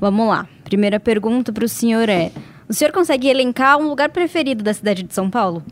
Vamos 0.00 0.28
lá. 0.28 0.46
Primeira 0.64 0.98
pergunta 0.98 1.52
para 1.52 1.64
o 1.64 1.68
senhor 1.68 2.08
é: 2.08 2.30
o 2.68 2.72
senhor 2.72 2.92
consegue 2.92 3.28
elencar 3.28 3.78
um 3.78 3.88
lugar 3.88 4.08
preferido 4.10 4.62
da 4.64 4.72
cidade 4.74 5.02
de 5.02 5.14
São 5.14 5.28
Paulo? 5.30 5.62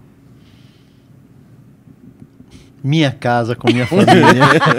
Minha 2.82 3.12
casa 3.12 3.54
com 3.54 3.70
minha 3.70 3.86
família. 3.86 4.10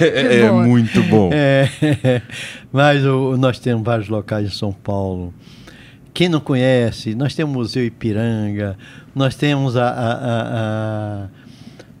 É, 0.00 0.40
é 0.42 0.50
muito 0.52 1.02
bom. 1.04 1.30
É, 1.32 1.68
mas 2.72 3.04
o- 3.04 3.36
nós 3.36 3.58
temos 3.58 3.84
vários 3.84 4.08
locais 4.08 4.46
em 4.46 4.50
São 4.54 4.72
Paulo. 4.72 5.32
Quem 6.14 6.28
não 6.28 6.40
conhece, 6.40 7.14
nós 7.14 7.34
temos 7.34 7.54
o 7.54 7.58
Museu 7.58 7.84
Ipiranga, 7.84 8.76
nós 9.14 9.34
temos 9.36 9.76
a- 9.76 9.88
a- 9.88 11.28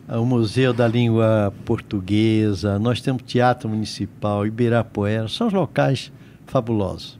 a- 0.08 0.14
a- 0.16 0.20
o 0.20 0.26
Museu 0.26 0.72
da 0.72 0.88
Língua 0.88 1.52
Portuguesa, 1.64 2.78
nós 2.78 3.00
temos 3.00 3.22
Teatro 3.24 3.68
Municipal, 3.68 4.46
Ibirapuera, 4.46 5.28
são 5.28 5.46
os 5.48 5.52
locais 5.52 6.10
fabulosos. 6.46 7.18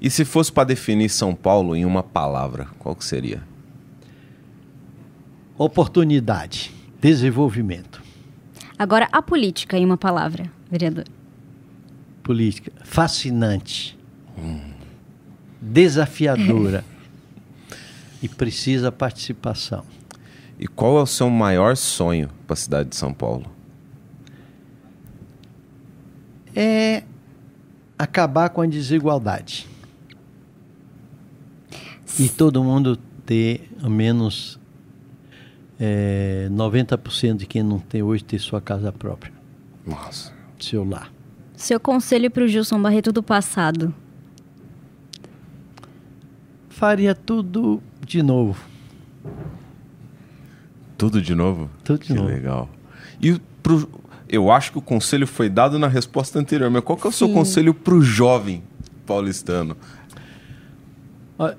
E 0.00 0.10
se 0.10 0.24
fosse 0.24 0.52
para 0.52 0.64
definir 0.64 1.08
São 1.08 1.34
Paulo 1.34 1.74
em 1.76 1.84
uma 1.84 2.02
palavra, 2.02 2.66
qual 2.78 2.94
que 2.94 3.04
seria? 3.04 3.40
Oportunidade, 5.56 6.72
desenvolvimento, 7.00 8.02
Agora, 8.76 9.08
a 9.12 9.22
política, 9.22 9.78
em 9.78 9.84
uma 9.84 9.96
palavra, 9.96 10.50
vereador. 10.68 11.04
política, 12.24 12.72
fascinante, 12.82 13.96
desafiadora 15.60 16.84
e 18.20 18.28
precisa 18.28 18.90
participação. 18.90 19.84
E 20.58 20.66
qual 20.66 20.98
é 20.98 21.02
o 21.02 21.06
seu 21.06 21.30
maior 21.30 21.76
sonho 21.76 22.28
para 22.46 22.54
a 22.54 22.56
cidade 22.56 22.88
de 22.90 22.96
São 22.96 23.12
Paulo? 23.12 23.46
é 26.56 27.02
acabar 27.98 28.48
com 28.50 28.60
a 28.60 28.66
desigualdade. 28.66 29.66
E 32.18 32.28
todo 32.28 32.62
mundo 32.62 32.96
ter 33.26 33.68
menos 33.82 34.58
é, 35.78 36.48
90% 36.50 37.36
de 37.36 37.46
quem 37.46 37.62
não 37.62 37.78
tem 37.78 38.02
hoje 38.02 38.24
ter 38.24 38.38
sua 38.38 38.60
casa 38.60 38.92
própria, 38.92 39.32
Nossa. 39.86 40.32
seu 40.58 40.84
lar. 40.84 41.12
Seu 41.56 41.78
conselho 41.78 42.30
para 42.30 42.44
o 42.44 42.48
Gilson 42.48 42.80
Barreto 42.80 43.12
do 43.12 43.22
passado. 43.22 43.94
Faria 46.68 47.14
tudo 47.14 47.82
de 48.04 48.22
novo. 48.22 48.60
Tudo 50.98 51.22
de 51.22 51.34
novo? 51.34 51.70
Tudo 51.84 52.00
de 52.00 52.06
que 52.06 52.14
novo. 52.14 52.28
legal. 52.28 52.68
E 53.20 53.40
pro, 53.62 53.88
eu 54.28 54.50
acho 54.50 54.72
que 54.72 54.78
o 54.78 54.82
conselho 54.82 55.26
foi 55.26 55.48
dado 55.48 55.78
na 55.78 55.86
resposta 55.86 56.38
anterior, 56.38 56.70
mas 56.70 56.82
qual 56.82 56.98
que 56.98 57.06
é 57.06 57.10
o 57.10 57.12
seu 57.12 57.28
Sim. 57.28 57.34
conselho 57.34 57.72
para 57.72 57.94
o 57.94 58.02
jovem 58.02 58.62
paulistano? 59.06 59.76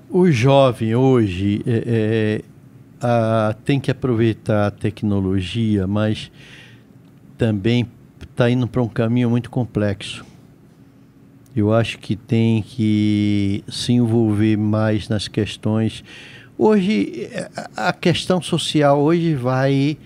O 0.08 0.30
jovem 0.30 0.94
hoje 0.94 1.62
é, 1.66 1.82
é, 1.86 2.44
a- 3.00 3.54
tem 3.64 3.78
que 3.80 3.90
aproveitar 3.90 4.66
a 4.66 4.70
tecnologia, 4.70 5.86
mas 5.86 6.30
também 7.36 7.86
está 8.22 8.50
indo 8.50 8.66
para 8.66 8.82
um 8.82 8.88
caminho 8.88 9.30
muito 9.30 9.50
complexo. 9.50 10.24
Eu 11.54 11.72
acho 11.72 11.98
que 11.98 12.16
tem 12.16 12.62
que 12.62 13.64
se 13.68 13.92
envolver 13.92 14.56
mais 14.58 15.08
nas 15.08 15.26
questões. 15.26 16.04
Hoje, 16.58 17.28
é, 17.32 17.50
a 17.76 17.92
questão 17.92 18.40
social 18.42 19.00
hoje 19.00 19.34
vai 19.34 19.96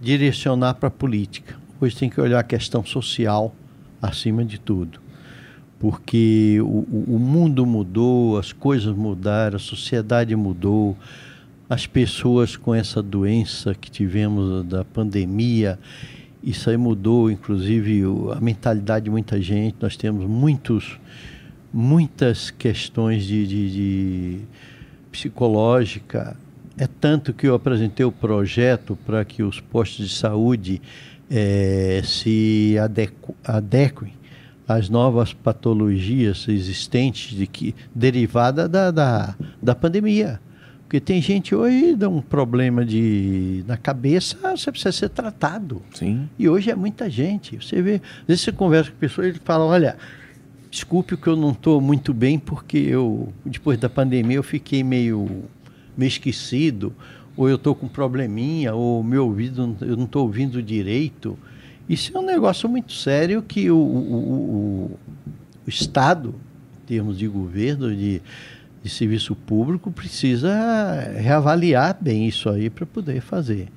direcionar 0.00 0.74
para 0.74 0.88
a 0.88 0.90
política. 0.90 1.56
Hoje 1.80 1.96
tem 1.96 2.10
que 2.10 2.20
olhar 2.20 2.40
a 2.40 2.42
questão 2.44 2.84
social 2.84 3.54
acima 4.00 4.44
de 4.44 4.58
tudo 4.58 5.00
porque 5.80 6.58
o- 6.60 6.84
o 7.06 7.18
mundo 7.20 7.64
mudou, 7.64 8.36
as 8.36 8.52
coisas 8.52 8.92
mudaram, 8.96 9.54
a 9.54 9.60
sociedade 9.60 10.34
mudou, 10.34 10.96
as 11.68 11.86
pessoas 11.86 12.56
com 12.56 12.74
essa 12.74 13.02
doença 13.02 13.74
que 13.74 13.90
tivemos 13.90 14.64
da 14.64 14.84
pandemia, 14.84 15.78
isso 16.42 16.70
aí 16.70 16.76
mudou, 16.76 17.30
inclusive 17.30 18.02
a 18.34 18.40
mentalidade 18.40 19.04
de 19.04 19.10
muita 19.10 19.40
gente. 19.40 19.76
Nós 19.80 19.96
temos 19.96 20.24
muitos, 20.24 20.98
muitas 21.72 22.50
questões 22.50 23.24
de, 23.24 23.46
de, 23.46 23.70
de 23.70 24.38
psicológica. 25.12 26.36
É 26.78 26.86
tanto 26.86 27.34
que 27.34 27.46
eu 27.46 27.54
apresentei 27.54 28.06
o 28.06 28.12
projeto 28.12 28.96
para 29.04 29.24
que 29.24 29.42
os 29.42 29.60
postos 29.60 30.08
de 30.08 30.14
saúde 30.14 30.80
eh, 31.30 32.00
se 32.04 32.76
adequ 32.80 33.34
adequem 33.44 34.12
às 34.66 34.88
novas 34.88 35.32
patologias 35.32 36.46
existentes 36.48 37.36
de 37.36 37.46
que 37.46 37.74
derivada 37.94 38.68
da, 38.68 38.90
da, 38.90 39.34
da 39.60 39.74
pandemia. 39.74 40.40
Porque 40.88 41.00
tem 41.00 41.20
gente 41.20 41.54
hoje 41.54 41.94
dá 41.94 42.08
um 42.08 42.22
problema 42.22 42.82
de 42.82 43.62
na 43.66 43.76
cabeça, 43.76 44.38
você 44.56 44.72
precisa 44.72 44.90
ser 44.90 45.10
tratado. 45.10 45.82
Sim. 45.92 46.26
E 46.38 46.48
hoje 46.48 46.70
é 46.70 46.74
muita 46.74 47.10
gente. 47.10 47.56
Você 47.62 47.82
vê, 47.82 47.96
às 48.22 48.26
vezes 48.26 48.42
você 48.44 48.52
conversa 48.52 48.90
com 48.90 48.96
pessoas 48.96 49.26
e 49.26 49.30
ele 49.32 49.40
fala, 49.44 49.66
olha, 49.66 49.98
desculpe 50.70 51.14
que 51.14 51.26
eu 51.26 51.36
não 51.36 51.50
estou 51.50 51.78
muito 51.78 52.14
bem 52.14 52.38
porque 52.38 52.78
eu, 52.78 53.30
depois 53.44 53.78
da 53.78 53.90
pandemia, 53.90 54.36
eu 54.38 54.42
fiquei 54.42 54.82
meio, 54.82 55.28
meio 55.94 56.08
esquecido, 56.08 56.94
ou 57.36 57.50
eu 57.50 57.56
estou 57.56 57.74
com 57.74 57.84
um 57.84 57.90
probleminha, 57.90 58.74
ou 58.74 59.02
meu 59.02 59.26
ouvido, 59.26 59.76
eu 59.82 59.94
não 59.94 60.06
estou 60.06 60.22
ouvindo 60.22 60.62
direito. 60.62 61.38
Isso 61.86 62.16
é 62.16 62.18
um 62.18 62.24
negócio 62.24 62.66
muito 62.66 62.94
sério 62.94 63.42
que 63.42 63.70
o, 63.70 63.76
o, 63.76 63.80
o- 63.82 64.98
o 65.66 65.68
Estado, 65.68 66.34
em 66.82 66.86
termos 66.86 67.18
de 67.18 67.28
governo, 67.28 67.94
de, 67.94 68.22
de 68.82 68.88
serviço 68.88 69.34
público, 69.34 69.90
precisa 69.90 70.52
reavaliar 71.16 71.96
bem 72.00 72.26
isso 72.26 72.48
aí 72.48 72.70
para 72.70 72.86
poder 72.86 73.20
fazer. 73.20 73.68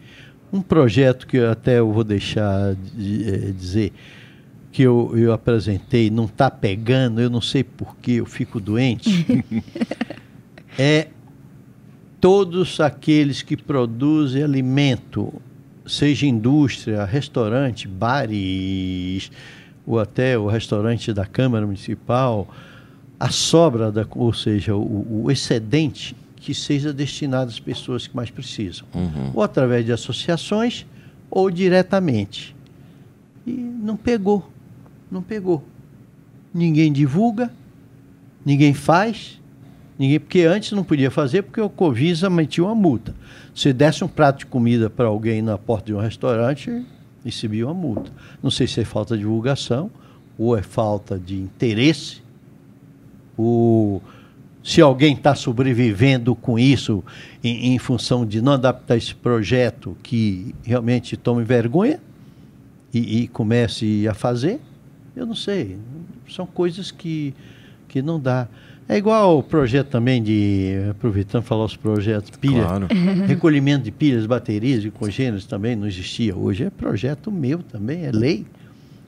Um 0.52 0.62
projeto 0.62 1.26
que 1.26 1.38
eu 1.38 1.50
até 1.50 1.80
eu 1.80 1.92
vou 1.92 2.04
deixar 2.04 2.76
de, 2.76 3.30
eh, 3.30 3.52
dizer 3.52 3.94
que 4.72 4.84
eu, 4.84 5.12
eu 5.18 5.34
apresentei, 5.34 6.10
não 6.10 6.26
está 6.26 6.50
pegando, 6.50 7.20
eu 7.20 7.30
não 7.30 7.42
sei 7.42 7.64
por 7.64 7.96
que 7.98 8.16
eu 8.16 8.26
fico 8.26 8.60
doente, 8.60 9.26
é 10.78 11.08
todos 12.20 12.80
aqueles 12.80 13.42
que 13.42 13.58
produzem 13.58 14.44
alimento 14.44 15.34
seja 15.86 16.26
indústria, 16.26 17.04
restaurante, 17.06 17.88
bares, 17.88 19.32
ou 19.86 20.00
até 20.00 20.38
o 20.38 20.48
restaurante 20.48 21.12
da 21.14 21.26
Câmara 21.26 21.66
Municipal, 21.66 22.48
a 23.22 23.30
sobra, 23.30 23.92
da, 23.92 24.04
ou 24.16 24.34
seja, 24.34 24.76
o, 24.76 25.26
o 25.26 25.32
excedente, 25.32 26.16
que 26.38 26.56
seja 26.56 26.92
destinado 26.92 27.52
às 27.52 27.60
pessoas 27.60 28.08
que 28.08 28.16
mais 28.16 28.32
precisam. 28.32 28.88
Uhum. 28.96 29.30
Ou 29.36 29.44
através 29.44 29.86
de 29.86 29.92
associações, 29.92 30.88
ou 31.30 31.52
diretamente. 31.52 32.56
E 33.46 33.52
não 33.52 33.96
pegou, 33.96 34.50
não 35.12 35.22
pegou. 35.22 35.64
Ninguém 36.52 36.92
divulga, 36.92 37.54
ninguém 38.44 38.74
faz, 38.74 39.40
ninguém 40.00 40.20
porque 40.20 40.42
antes 40.42 40.72
não 40.72 40.84
podia 40.84 41.12
fazer 41.12 41.44
porque 41.44 41.62
o 41.62 41.70
Covisa 41.70 42.28
metia 42.28 42.64
uma 42.64 42.74
multa. 42.74 43.14
Se 43.54 43.72
desse 43.72 44.04
um 44.04 44.08
prato 44.08 44.40
de 44.40 44.46
comida 44.48 44.90
para 44.90 45.06
alguém 45.06 45.44
na 45.44 45.60
porta 45.60 45.86
de 45.86 45.94
um 45.94 46.00
restaurante, 46.00 46.84
recebia 47.24 47.68
uma 47.68 47.74
multa. 47.76 48.12
Não 48.42 48.50
sei 48.50 48.66
se 48.66 48.82
é 48.82 48.84
falta 48.84 49.14
de 49.14 49.22
divulgação 49.22 49.92
ou 50.40 50.58
é 50.58 50.64
falta 50.64 51.20
de 51.20 51.36
interesse, 51.36 52.24
ou 53.42 54.04
se 54.64 54.80
alguém 54.82 55.14
está 55.14 55.34
sobrevivendo 55.34 56.36
com 56.36 56.58
isso 56.58 57.04
em, 57.44 57.74
em, 57.74 57.80
função 57.80 58.26
de 58.26 58.42
não 58.42 58.54
adaptar 58.54 58.96
esse 58.96 59.14
projeto 59.16 59.98
que 60.04 60.54
realmente 60.64 61.18
tome 61.18 61.44
vergonha 61.44 62.00
e, 62.94 63.24
e 63.24 63.28
comece 63.28 64.08
a 64.08 64.14
fazer, 64.14 64.60
eu 65.16 65.26
não 65.26 65.36
sei. 65.36 65.78
São 66.30 66.46
coisas 66.46 66.92
que, 66.92 67.34
que 67.88 68.02
não 68.02 68.20
dá. 68.20 68.48
É 68.88 68.98
igual 68.98 69.40
o 69.40 69.44
projeto 69.44 69.88
também 69.88 70.22
de, 70.22 70.74
aproveitando 70.90 71.44
falar 71.44 71.66
os 71.66 71.76
projetos, 71.76 72.30
pilha, 72.32 72.64
Claro. 72.64 72.88
recolhimento 73.26 73.86
de 73.86 73.92
pilhas, 73.92 74.26
baterias 74.26 74.84
e 74.84 74.92
congêneros 74.92 75.46
também 75.46 75.76
não 75.76 75.88
existia. 75.88 76.36
Hoje 76.36 76.66
é 76.66 76.70
projeto 76.70 77.32
meu 77.32 77.60
também, 77.60 78.06
é 78.06 78.12
lei. 78.12 78.46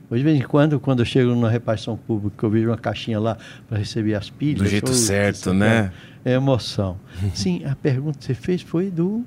Hoje, 0.09 0.19
de 0.19 0.23
vez 0.23 0.39
em 0.39 0.47
quando, 0.47 0.79
quando 0.79 0.99
eu 0.99 1.05
chego 1.05 1.31
numa 1.31 1.49
repartição 1.49 1.97
pública, 1.97 2.45
eu 2.45 2.49
vejo 2.49 2.67
uma 2.69 2.77
caixinha 2.77 3.19
lá 3.19 3.37
para 3.67 3.77
receber 3.77 4.15
as 4.15 4.29
pilhas. 4.29 4.61
Do 4.61 4.67
jeito 4.67 4.93
certo, 4.93 5.53
né? 5.53 5.91
É 6.23 6.33
emoção. 6.33 6.97
Sim, 7.33 7.63
a 7.65 7.75
pergunta 7.75 8.17
que 8.19 8.25
você 8.25 8.33
fez 8.33 8.61
foi 8.61 8.89
do. 8.89 9.23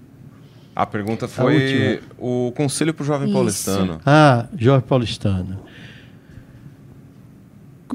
A 0.75 0.85
pergunta 0.85 1.27
foi 1.27 2.03
o 2.19 2.53
conselho 2.55 2.93
pro 2.93 3.05
jovem 3.05 3.29
Isso. 3.29 3.35
paulistano. 3.35 4.01
Ah, 4.05 4.47
Jorge 4.57 4.85
Paulistano. 4.87 5.59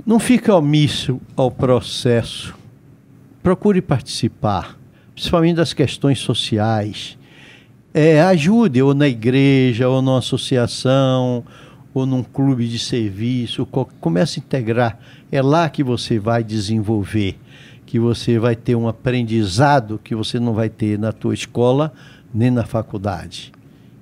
Não 0.06 0.20
fique 0.20 0.50
omisso 0.50 1.22
ao 1.36 1.52
processo. 1.52 2.56
Procure 3.44 3.82
participar, 3.82 4.78
principalmente 5.14 5.58
das 5.58 5.74
questões 5.74 6.20
sociais. 6.20 7.18
É, 7.94 8.22
ajude, 8.24 8.82
ou 8.82 8.96
na 8.96 9.08
igreja, 9.08 9.88
ou 9.88 10.02
numa 10.02 10.20
associação, 10.20 11.44
ou 11.94 12.06
num 12.06 12.24
clube 12.24 12.68
de 12.68 12.80
serviço. 12.80 13.66
co- 13.66 13.90
Comece 14.00 14.40
a 14.40 14.44
integrar. 14.44 15.00
É 15.32 15.42
lá 15.42 15.70
que 15.70 15.84
você 15.84 16.18
vai 16.20 16.44
desenvolver, 16.44 17.38
que 17.86 18.00
você 18.00 18.40
vai 18.40 18.56
ter 18.56 18.76
um 18.76 18.88
aprendizado 18.88 20.00
que 20.04 20.16
você 20.16 20.40
não 20.40 20.54
vai 20.54 20.70
ter 20.70 20.98
na 20.98 21.12
tua 21.12 21.34
escola 21.34 21.94
nem 22.34 22.50
na 22.50 22.64
faculdade. 22.66 23.52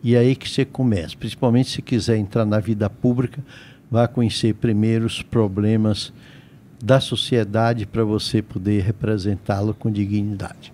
E 0.03 0.15
é 0.15 0.19
aí 0.19 0.35
que 0.35 0.47
você 0.49 0.63
começa, 0.63 1.17
principalmente 1.17 1.69
se 1.71 1.81
quiser 1.81 2.17
entrar 2.17 2.45
na 2.45 2.59
vida 2.59 2.89
pública, 2.89 3.43
vá 3.91 4.07
conhecer 4.07 4.53
primeiro 4.53 5.05
os 5.05 5.21
problemas 5.21 6.13
da 6.81 7.01
sociedade 7.01 7.85
para 7.85 8.03
você 8.05 8.41
poder 8.41 8.81
representá-lo 8.83 9.73
com 9.73 9.91
dignidade. 9.91 10.71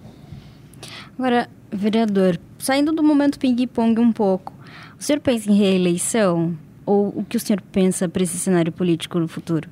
Agora, 1.18 1.50
vereador, 1.72 2.38
saindo 2.60 2.92
do 2.92 3.02
momento 3.02 3.40
ping-pong 3.40 4.00
um 4.00 4.12
pouco, 4.12 4.54
o 5.00 5.04
senhor 5.04 5.20
pensa 5.22 5.50
em 5.50 5.56
reeleição? 5.56 6.56
Ou 6.86 7.08
o 7.10 7.24
que 7.24 7.38
o 7.38 7.40
senhor 7.40 7.62
pensa 7.72 8.08
para 8.08 8.24
esse 8.24 8.38
cenário 8.38 8.72
político 8.72 9.20
no 9.20 9.28
futuro? 9.28 9.70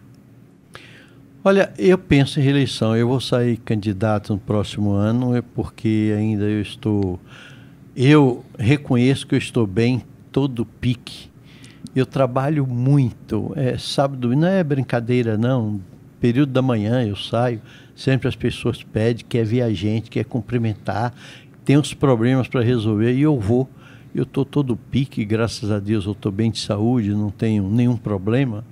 Olha, 1.46 1.74
eu 1.78 1.98
penso 1.98 2.40
em 2.40 2.44
reeleição. 2.44 2.96
Eu 2.96 3.10
vou 3.10 3.20
sair 3.20 3.58
candidato 3.58 4.34
no 4.34 4.40
próximo 4.40 4.92
ano, 4.92 5.36
é 5.36 5.42
porque 5.42 6.14
ainda 6.18 6.46
eu 6.46 6.62
estou. 6.62 7.20
Eu 7.96 8.44
reconheço 8.58 9.28
que 9.28 9.36
eu 9.36 9.40
estou 9.40 9.68
bem 9.68 10.02
todo 10.32 10.66
pique. 10.66 11.30
Eu 11.96 12.06
trabalho 12.06 12.66
muito. 12.66 13.52
É, 13.56 13.78
sábado 13.78 14.34
não 14.36 14.48
é 14.48 14.64
brincadeira, 14.64 15.38
não. 15.38 15.82
Período 16.20 16.54
da 16.54 16.62
manhã 16.62 17.06
eu 17.06 17.16
saio. 17.18 17.62
Sempre 17.96 18.28
as 18.28 18.36
pessoas 18.36 18.82
pedem, 18.82 19.26
quer 19.28 19.46
ver 19.46 19.62
a 19.62 19.74
gente, 19.74 20.10
quer 20.10 20.24
cumprimentar, 20.24 21.14
tem 21.64 21.78
uns 21.78 21.94
problemas 21.94 22.48
para 22.48 22.62
resolver 22.62 23.14
e 23.14 23.22
eu 23.22 23.40
vou. 23.40 23.70
Eu 24.14 24.24
estou 24.24 24.46
todo 24.46 24.78
pique, 24.78 25.26
graças 25.26 25.72
a 25.72 25.80
Deus 25.80 26.06
eu 26.06 26.12
estou 26.12 26.32
bem 26.32 26.52
de 26.52 26.60
saúde, 26.60 27.10
não 27.10 27.32
tenho 27.32 27.68
nenhum 27.68 27.98
problema. 27.98 28.64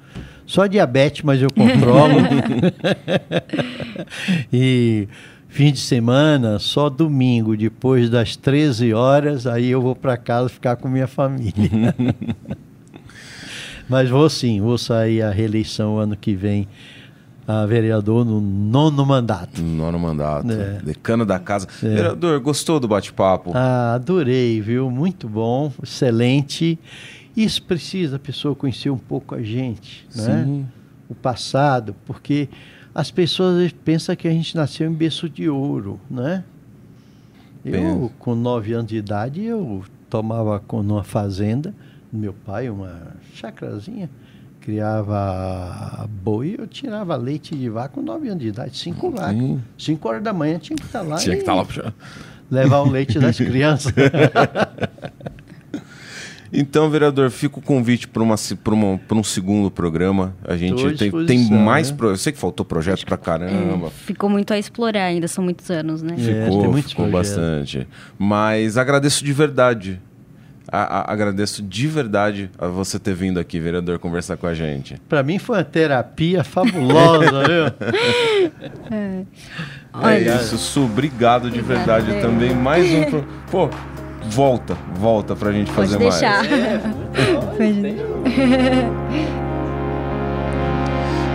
Só 0.45 0.67
diabetes, 0.67 1.23
mas 1.23 1.41
eu 1.41 1.49
controlo. 1.49 2.13
e 4.53 5.07
fim 5.49 5.71
de 5.71 5.79
semana, 5.79 6.59
só 6.59 6.89
domingo, 6.89 7.57
depois 7.57 8.09
das 8.09 8.35
13 8.35 8.93
horas, 8.93 9.47
aí 9.47 9.69
eu 9.69 9.81
vou 9.81 9.95
para 9.95 10.15
casa 10.15 10.47
ficar 10.49 10.75
com 10.75 10.87
minha 10.87 11.07
família. 11.07 11.95
mas 13.89 14.09
vou 14.09 14.29
sim, 14.29 14.61
vou 14.61 14.77
sair 14.77 15.23
a 15.23 15.31
reeleição 15.31 15.97
ano 15.97 16.15
que 16.15 16.35
vem 16.35 16.67
a 17.51 17.65
vereador 17.65 18.23
no 18.23 18.39
nono 18.39 19.05
mandato. 19.05 19.61
Nono 19.61 19.99
mandato. 19.99 20.51
É. 20.51 20.79
Decano 20.83 21.25
da 21.25 21.37
casa. 21.39 21.67
Vereador, 21.81 22.39
gostou 22.39 22.79
do 22.79 22.87
bate-papo? 22.87 23.51
Ah, 23.53 23.93
adorei, 23.95 24.61
viu? 24.61 24.89
Muito 24.89 25.27
bom, 25.27 25.71
excelente. 25.83 26.79
Isso 27.35 27.63
precisa 27.63 28.15
a 28.15 28.19
pessoa 28.19 28.55
conhecer 28.55 28.89
um 28.89 28.97
pouco 28.97 29.35
a 29.35 29.41
gente, 29.41 30.07
né? 30.15 30.43
Sim. 30.45 30.67
O 31.09 31.15
passado, 31.15 31.95
porque 32.05 32.47
as 32.95 33.11
pessoas 33.11 33.57
vezes 33.57 33.73
pensam 33.73 34.15
que 34.15 34.27
a 34.27 34.31
gente 34.31 34.55
nasceu 34.55 34.89
em 34.89 34.93
berço 34.93 35.29
de 35.29 35.49
ouro, 35.49 35.99
né? 36.09 36.43
Eu, 37.63 37.71
Pensa. 37.71 38.11
com 38.17 38.33
nove 38.35 38.73
anos 38.73 38.87
de 38.87 38.97
idade, 38.97 39.43
eu 39.43 39.83
tomava 40.09 40.61
numa 40.83 41.03
fazenda 41.03 41.73
meu 42.11 42.33
pai, 42.33 42.69
uma 42.69 43.13
chacrazinha, 43.33 44.09
criava 44.61 46.07
boi, 46.23 46.55
eu 46.57 46.67
tirava 46.67 47.15
leite 47.15 47.55
de 47.55 47.67
vaca 47.69 47.89
com 47.95 48.01
nove 48.01 48.27
anos 48.29 48.41
de 48.41 48.49
idade, 48.49 48.77
cinco 48.77 49.09
vacas. 49.11 49.35
Sim. 49.35 49.61
Cinco 49.77 50.07
horas 50.07 50.23
da 50.23 50.31
manhã 50.31 50.59
tinha 50.59 50.77
que 50.77 50.85
estar 50.85 51.01
lá 51.01 51.17
Tinha 51.17 51.33
e 51.33 51.37
que 51.37 51.41
estar 51.41 51.53
lá 51.55 51.65
puxando. 51.65 51.93
levar 52.49 52.79
o 52.81 52.89
leite 52.89 53.19
das 53.19 53.35
crianças. 53.37 53.91
Então, 56.53 56.89
vereador, 56.89 57.29
fica 57.31 57.59
o 57.59 57.61
convite 57.61 58.09
para 58.09 58.21
uma, 58.21 58.35
pra 58.61 58.73
uma, 58.73 58.97
pra 58.97 59.17
um 59.17 59.23
segundo 59.23 59.71
programa. 59.71 60.35
A 60.43 60.57
gente 60.57 60.97
tem, 60.97 61.09
tem 61.25 61.49
mais. 61.49 61.91
né? 61.91 61.97
Pro... 61.97 62.09
Eu 62.09 62.17
sei 62.17 62.33
que 62.33 62.39
faltou 62.39 62.65
projeto 62.65 63.05
pra 63.05 63.15
caramba. 63.17 63.89
Ficou 63.89 64.29
muito 64.29 64.53
a 64.53 64.59
explorar 64.59 65.05
ainda, 65.05 65.29
são 65.29 65.41
muitos 65.43 65.69
anos, 65.71 66.01
né? 66.03 66.13
É, 66.17 66.43
Ficou, 66.43 66.61
tem 66.61 66.69
muitos 66.69 66.91
ficou 66.91 67.07
projetos. 67.07 67.35
bastante. 67.37 67.87
Mas 68.19 68.77
agradeço 68.77 69.23
de 69.23 69.31
verdade. 69.31 70.01
A- 70.71 70.99
a- 71.01 71.11
agradeço 71.11 71.61
de 71.61 71.87
verdade 71.87 72.49
a 72.57 72.67
você 72.67 72.97
ter 72.97 73.13
vindo 73.13 73.39
aqui, 73.39 73.59
vereador, 73.59 73.99
conversar 73.99 74.37
com 74.37 74.47
a 74.47 74.53
gente. 74.53 74.95
Para 75.09 75.21
mim 75.21 75.37
foi 75.37 75.57
uma 75.57 75.63
terapia 75.65 76.43
fabulosa, 76.45 77.25
viu? 77.43 77.65
É 78.89 79.23
Olha, 79.93 80.35
isso, 80.35 80.57
Su, 80.57 80.85
obrigado 80.85 81.51
de 81.51 81.59
verdade 81.61 82.21
também. 82.21 82.53
Mais 82.55 82.89
um. 82.93 83.03
Pro... 83.03 83.25
Pô, 83.51 83.69
volta, 84.29 84.77
volta 84.95 85.35
pra 85.35 85.51
gente 85.51 85.71
pode 85.73 85.89
fazer 85.89 85.97
deixar. 85.99 86.43
mais. 87.59 89.50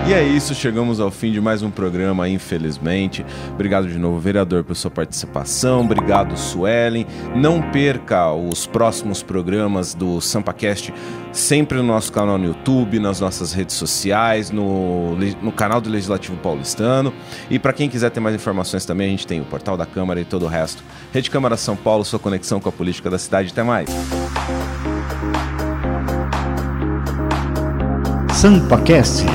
E 0.08 0.12
é 0.12 0.22
isso, 0.22 0.54
chegamos 0.54 1.00
ao 1.00 1.10
fim 1.10 1.32
de 1.32 1.40
mais 1.40 1.64
um 1.64 1.70
programa, 1.70 2.28
infelizmente. 2.28 3.26
Obrigado 3.52 3.88
de 3.88 3.98
novo, 3.98 4.20
vereador, 4.20 4.62
por 4.62 4.76
sua 4.76 4.88
participação. 4.88 5.80
Obrigado, 5.80 6.36
Suelen. 6.36 7.04
Não 7.34 7.60
perca 7.72 8.32
os 8.32 8.68
próximos 8.68 9.20
programas 9.20 9.94
do 9.94 10.20
SampaCast 10.20 10.94
sempre 11.32 11.78
no 11.78 11.82
nosso 11.82 12.12
canal 12.12 12.38
no 12.38 12.46
YouTube, 12.46 13.00
nas 13.00 13.18
nossas 13.18 13.52
redes 13.52 13.74
sociais, 13.74 14.52
no, 14.52 15.16
no 15.42 15.50
canal 15.50 15.80
do 15.80 15.90
Legislativo 15.90 16.36
Paulistano. 16.36 17.12
E 17.50 17.59
para 17.59 17.72
quem 17.72 17.88
quiser 17.88 18.11
ter 18.11 18.20
mais 18.20 18.36
informações 18.36 18.84
também, 18.84 19.09
a 19.09 19.11
gente 19.11 19.26
tem 19.26 19.40
o 19.40 19.44
portal 19.44 19.76
da 19.76 19.86
Câmara 19.86 20.20
e 20.20 20.24
todo 20.24 20.44
o 20.44 20.48
resto. 20.48 20.84
Rede 21.12 21.28
Câmara 21.28 21.57
São 21.57 21.74
Paulo, 21.74 22.04
sua 22.04 22.20
conexão 22.20 22.61
com 22.61 22.68
a 22.68 22.72
política 22.72 23.11
da 23.11 23.18
cidade. 23.18 23.50
Até 23.50 23.64
mais. 23.64 23.88
SampaCast 28.32 29.26